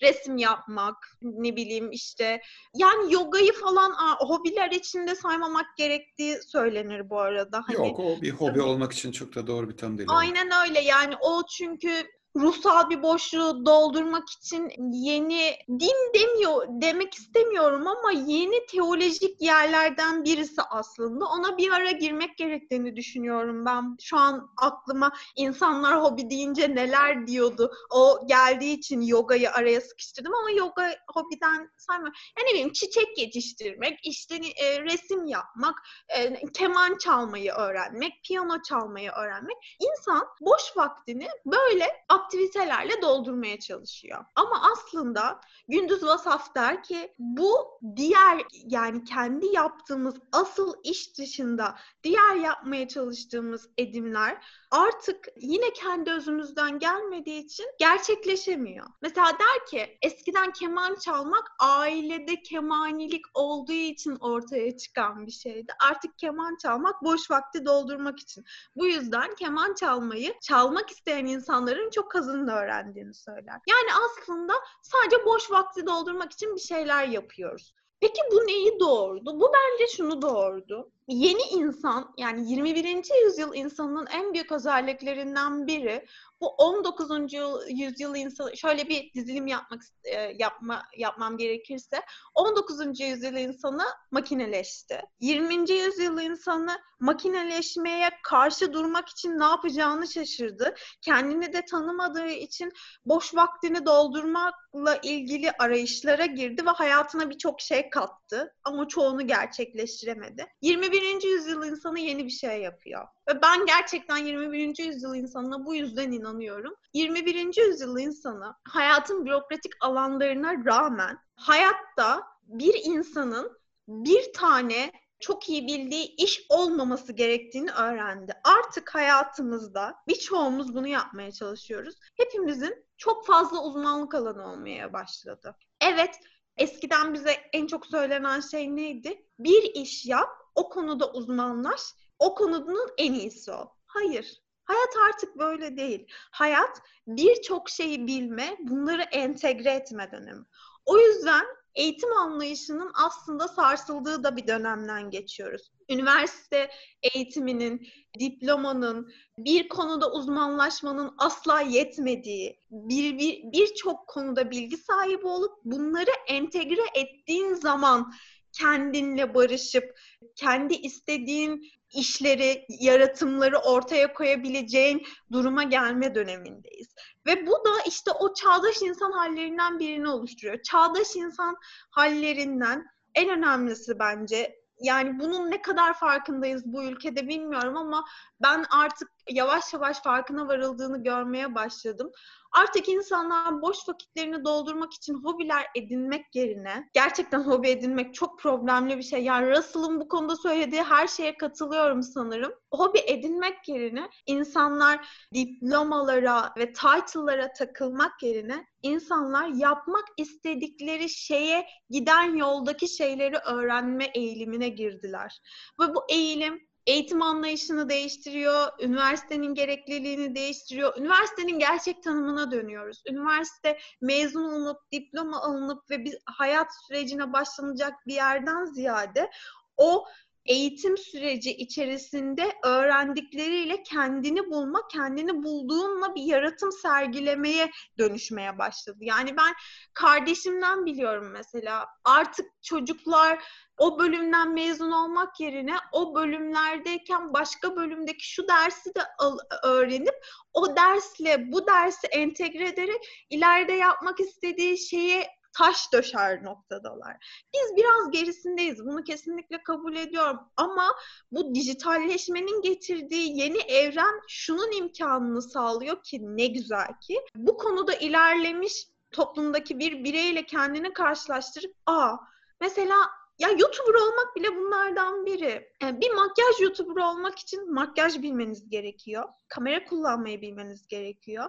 [0.04, 2.42] resim yapmak, ne bileyim işte
[2.76, 7.64] yani yogayı falan hobiler içinde saymamak gerektiği söylenir bu arada.
[7.68, 10.10] Hani, Yok o bir hobi olmak için çok da doğru bir tanım değil.
[10.12, 17.88] Aynen öyle yani o çünkü ruhsal bir boşluğu doldurmak için yeni din demiyor demek istemiyorum
[17.88, 21.26] ama yeni teolojik yerlerden birisi aslında.
[21.26, 23.98] Ona bir ara girmek gerektiğini düşünüyorum ben.
[24.02, 27.72] Şu an aklıma insanlar hobi deyince neler diyordu.
[27.92, 32.20] O geldiği için yogayı araya sıkıştırdım ama yoga hobiden saymıyorum.
[32.38, 35.76] Yani ne bileyim çiçek yetiştirmek, işte e, resim yapmak,
[36.18, 39.58] e, keman çalmayı öğrenmek, piyano çalmayı öğrenmek.
[39.80, 41.88] İnsan boş vaktini böyle
[42.24, 44.26] aktivitelerle doldurmaya çalışıyor.
[44.36, 52.36] Ama aslında Gündüz Vasaf der ki bu diğer yani kendi yaptığımız asıl iş dışında diğer
[52.36, 54.38] yapmaya çalıştığımız edimler
[54.72, 58.88] artık yine kendi özümüzden gelmediği için gerçekleşemiyor.
[59.02, 65.74] Mesela der ki eskiden keman çalmak ailede kemanilik olduğu için ortaya çıkan bir şeydi.
[65.90, 68.46] Artık keman çalmak boş vakti doldurmak için.
[68.76, 73.60] Bu yüzden keman çalmayı çalmak isteyen insanların çok kazınını öğrendiğini söyler.
[73.68, 77.74] Yani aslında sadece boş vakti doldurmak için bir şeyler yapıyoruz.
[78.02, 79.40] Peki bu neyi doğurdu?
[79.40, 80.92] Bu bence şunu doğurdu.
[81.08, 83.26] Yeni insan yani 21.
[83.26, 86.06] yüzyıl insanının en büyük özelliklerinden biri
[86.44, 87.34] bu 19.
[87.70, 92.02] yüzyıl insanı şöyle bir dizilim yapmak e, yapma yapmam gerekirse
[92.36, 93.00] 19.
[93.00, 95.02] yüzyıl insanı makineleşti.
[95.20, 95.72] 20.
[95.72, 100.76] yüzyıl insanı makineleşmeye karşı durmak için ne yapacağını şaşırdı.
[101.02, 102.72] Kendini de tanımadığı için
[103.06, 110.46] boş vaktini doldurmakla ilgili arayışlara girdi ve hayatına birçok şey kattı ama çoğunu gerçekleştiremedi.
[110.62, 110.93] 21.
[111.02, 113.08] yüzyıl insanı yeni bir şey yapıyor.
[113.30, 114.86] Ve ben gerçekten 21.
[114.86, 116.76] yüzyıl insanına bu yüzden inanıyorum.
[116.94, 117.68] 21.
[117.68, 126.46] yüzyıl insanı hayatın bürokratik alanlarına rağmen hayatta bir insanın bir tane çok iyi bildiği iş
[126.50, 128.34] olmaması gerektiğini öğrendi.
[128.44, 131.96] Artık hayatımızda birçoğumuz bunu yapmaya çalışıyoruz.
[132.18, 135.56] Hepimizin çok fazla uzmanlık alanı olmaya başladı.
[135.82, 136.20] Evet,
[136.58, 139.26] eskiden bize en çok söylenen şey neydi?
[139.40, 141.82] Bir iş yap, o konuda uzmanlaş
[142.20, 143.68] o konunun en iyisi ol.
[143.86, 144.44] Hayır.
[144.66, 146.08] Hayat artık böyle değil.
[146.32, 150.46] Hayat birçok şeyi bilme, bunları entegre etme dönemi.
[150.86, 151.46] O yüzden
[151.76, 155.72] eğitim anlayışının aslında sarsıldığı da bir dönemden geçiyoruz.
[155.90, 156.70] Üniversite
[157.14, 157.88] eğitiminin,
[158.20, 163.18] diplomanın, bir konuda uzmanlaşmanın asla yetmediği, bir
[163.52, 168.14] birçok bir konuda bilgi sahibi olup bunları entegre ettiğin zaman
[168.54, 170.00] kendinle barışıp
[170.36, 176.96] kendi istediğin işleri, yaratımları ortaya koyabileceğin duruma gelme dönemindeyiz.
[177.26, 180.62] Ve bu da işte o çağdaş insan hallerinden birini oluşturuyor.
[180.62, 181.56] Çağdaş insan
[181.92, 182.86] hallerinden
[183.16, 188.06] en önemlisi bence yani bunun ne kadar farkındayız bu ülkede bilmiyorum ama
[188.42, 192.12] ben artık yavaş yavaş farkına varıldığını görmeye başladım.
[192.52, 199.04] Artık insanlar boş vakitlerini doldurmak için hobiler edinmek yerine gerçekten hobi edinmek çok problemli bir
[199.04, 199.24] şey.
[199.24, 202.54] Yani Russell'ın bu konuda söylediği her şeye katılıyorum sanırım.
[202.72, 212.88] Hobi edinmek yerine insanlar diplomalara ve title'lara takılmak yerine insanlar yapmak istedikleri şeye giden yoldaki
[212.88, 215.42] şeyleri öğrenme eğilimine girdiler.
[215.80, 220.98] Ve bu eğilim eğitim anlayışını değiştiriyor, üniversitenin gerekliliğini değiştiriyor.
[220.98, 223.04] Üniversitenin gerçek tanımına dönüyoruz.
[223.10, 229.32] Üniversite mezun olup, diploma alınıp ve bir hayat sürecine başlanacak bir yerden ziyade
[229.78, 230.06] o
[230.46, 238.98] eğitim süreci içerisinde öğrendikleriyle kendini bulma, kendini bulduğunla bir yaratım sergilemeye dönüşmeye başladı.
[239.02, 239.54] Yani ben
[239.94, 243.44] kardeşimden biliyorum mesela artık çocuklar
[243.78, 250.76] o bölümden mezun olmak yerine o bölümlerdeyken başka bölümdeki şu dersi de al, öğrenip o
[250.76, 255.28] dersle bu dersi entegre ederek ileride yapmak istediği şeye
[255.58, 257.44] taş döşer noktadalar.
[257.54, 258.86] Biz biraz gerisindeyiz.
[258.86, 260.40] Bunu kesinlikle kabul ediyorum.
[260.58, 260.88] Ama
[261.32, 267.22] bu dijitalleşmenin getirdiği yeni evren şunun imkanını sağlıyor ki ne güzel ki.
[267.36, 272.18] Bu konuda ilerlemiş toplumdaki bir bireyle kendini karşılaştırıp aa
[272.62, 272.96] mesela
[273.40, 275.72] ya YouTuber olmak bile bunlardan biri.
[275.82, 279.24] Yani bir makyaj YouTuber olmak için makyaj bilmeniz gerekiyor.
[279.48, 281.46] Kamera kullanmayı bilmeniz gerekiyor.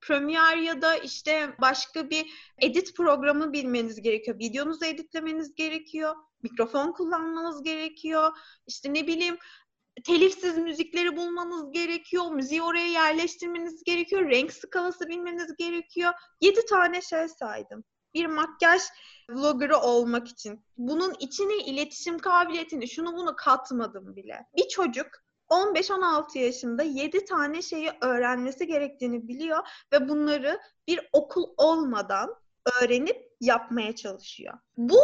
[0.00, 4.38] Premiere ya da işte başka bir edit programı bilmeniz gerekiyor.
[4.38, 6.14] Videonuzu editlemeniz gerekiyor.
[6.42, 8.38] Mikrofon kullanmanız gerekiyor.
[8.66, 9.38] İşte ne bileyim
[10.04, 12.30] telifsiz müzikleri bulmanız gerekiyor.
[12.30, 14.30] Müziği oraya yerleştirmeniz gerekiyor.
[14.30, 16.12] Renk skalası bilmeniz gerekiyor.
[16.40, 17.84] Yedi tane şey saydım
[18.16, 18.82] bir makyaj
[19.30, 20.64] vloggerı olmak için.
[20.78, 24.46] Bunun içine iletişim kabiliyetini, şunu bunu katmadım bile.
[24.56, 25.06] Bir çocuk
[25.50, 32.34] 15-16 yaşında 7 tane şeyi öğrenmesi gerektiğini biliyor ve bunları bir okul olmadan
[32.80, 34.54] öğrenip yapmaya çalışıyor.
[34.76, 35.00] Bu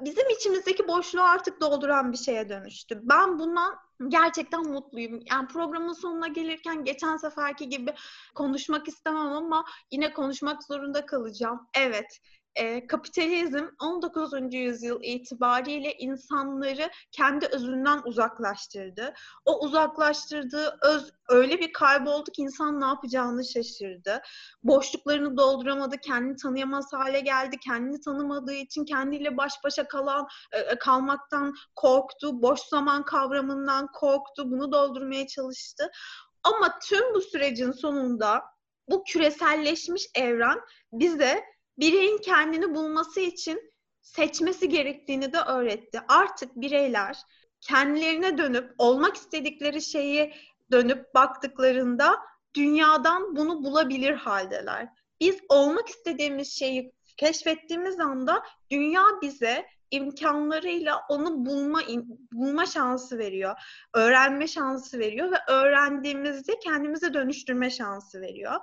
[0.00, 3.00] bizim içimizdeki boşluğu artık dolduran bir şeye dönüştü.
[3.02, 3.74] Ben bundan
[4.08, 5.20] gerçekten mutluyum.
[5.30, 7.94] Yani programın sonuna gelirken geçen seferki gibi
[8.34, 11.60] konuşmak istemem ama yine konuşmak zorunda kalacağım.
[11.74, 12.20] Evet,
[12.56, 14.32] e, kapitalizm 19.
[14.52, 19.14] yüzyıl itibariyle insanları kendi özünden uzaklaştırdı.
[19.44, 24.22] O uzaklaştırdığı öz öyle bir kayboldu ki insan ne yapacağını şaşırdı.
[24.62, 27.56] Boşluklarını dolduramadı, kendini tanıyamaz hale geldi.
[27.58, 32.42] Kendini tanımadığı için kendiyle baş başa kalan e, kalmaktan korktu.
[32.42, 34.50] Boş zaman kavramından korktu.
[34.50, 35.90] Bunu doldurmaya çalıştı.
[36.42, 38.42] Ama tüm bu sürecin sonunda
[38.88, 40.60] bu küreselleşmiş evren
[40.92, 43.72] bize bireyin kendini bulması için
[44.02, 46.00] seçmesi gerektiğini de öğretti.
[46.08, 47.18] Artık bireyler
[47.60, 50.34] kendilerine dönüp olmak istedikleri şeyi
[50.72, 52.16] dönüp baktıklarında
[52.54, 54.88] dünyadan bunu bulabilir haldeler.
[55.20, 61.80] Biz olmak istediğimiz şeyi keşfettiğimiz anda dünya bize imkanlarıyla onu bulma
[62.32, 63.56] bulma şansı veriyor.
[63.94, 68.56] Öğrenme şansı veriyor ve öğrendiğimizde kendimize dönüştürme şansı veriyor.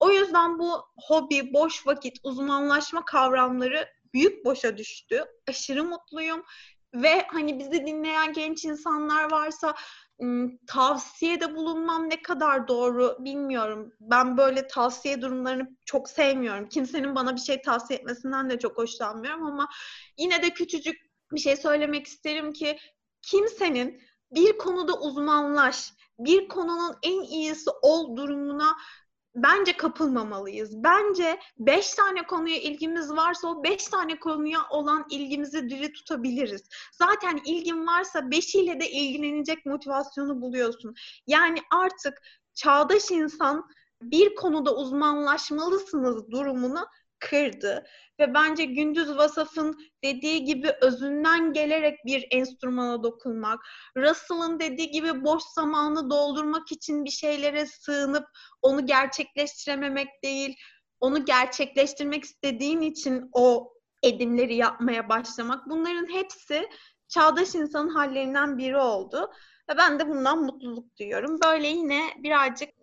[0.00, 5.24] O yüzden bu hobi, boş vakit, uzmanlaşma kavramları büyük boşa düştü.
[5.48, 6.42] Aşırı mutluyum.
[6.94, 9.74] Ve hani bizi dinleyen genç insanlar varsa
[10.66, 13.92] tavsiyede bulunmam ne kadar doğru bilmiyorum.
[14.00, 16.68] Ben böyle tavsiye durumlarını çok sevmiyorum.
[16.68, 19.68] Kimsenin bana bir şey tavsiye etmesinden de çok hoşlanmıyorum ama
[20.18, 20.96] yine de küçücük
[21.32, 22.78] bir şey söylemek isterim ki
[23.22, 24.02] kimsenin
[24.34, 28.76] bir konuda uzmanlaş, bir konunun en iyisi ol durumuna
[29.34, 30.84] bence kapılmamalıyız.
[30.84, 36.62] Bence beş tane konuya ilgimiz varsa o beş tane konuya olan ilgimizi diri tutabiliriz.
[36.92, 40.94] Zaten ilgin varsa beşiyle de ilgilenecek motivasyonu buluyorsun.
[41.26, 42.22] Yani artık
[42.54, 43.68] çağdaş insan
[44.02, 46.86] bir konuda uzmanlaşmalısınız durumunu
[47.20, 47.86] kırdı.
[48.20, 53.60] Ve bence Gündüz Vasaf'ın dediği gibi özünden gelerek bir enstrümana dokunmak,
[53.96, 58.24] Russell'ın dediği gibi boş zamanı doldurmak için bir şeylere sığınıp
[58.62, 60.56] onu gerçekleştirememek değil,
[61.00, 65.68] onu gerçekleştirmek istediğin için o edimleri yapmaya başlamak.
[65.70, 66.68] Bunların hepsi
[67.08, 69.30] çağdaş insanın hallerinden biri oldu.
[69.70, 71.38] Ve ben de bundan mutluluk duyuyorum.
[71.44, 72.79] Böyle yine birazcık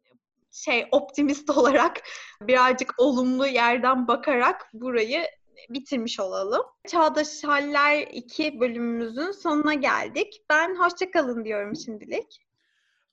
[0.51, 2.01] şey optimist olarak
[2.41, 5.27] birazcık olumlu yerden bakarak burayı
[5.69, 6.63] bitirmiş olalım.
[6.87, 10.41] Çağdaş Haller 2 bölümümüzün sonuna geldik.
[10.49, 12.46] Ben hoşçakalın diyorum şimdilik.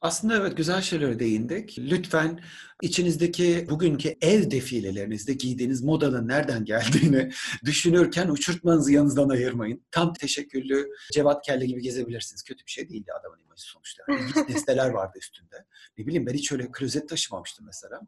[0.05, 1.79] Aslında evet güzel şeylere değindik.
[1.79, 2.41] Lütfen
[2.83, 7.31] içinizdeki bugünkü ev defilelerinizde giydiğiniz modanın nereden geldiğini
[7.65, 9.85] düşünürken uçurtmanızı yanınızdan ayırmayın.
[9.91, 12.43] Tam teşekküllü Cevat Kelle gibi gezebilirsiniz.
[12.43, 14.05] Kötü bir şey değildi adamın imajı sonuçta.
[14.09, 15.65] İlginç nesneler vardı üstünde.
[15.99, 18.01] Ne bileyim ben hiç öyle klozet taşımamıştım mesela.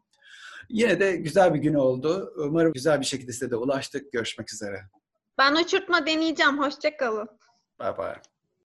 [0.69, 2.33] Yine de güzel bir gün oldu.
[2.37, 4.11] Umarım güzel bir şekilde size de ulaştık.
[4.11, 4.81] Görüşmek üzere.
[5.37, 6.59] Ben uçurtma deneyeceğim.
[6.59, 7.29] Hoşçakalın.
[7.79, 8.36] Bye bye.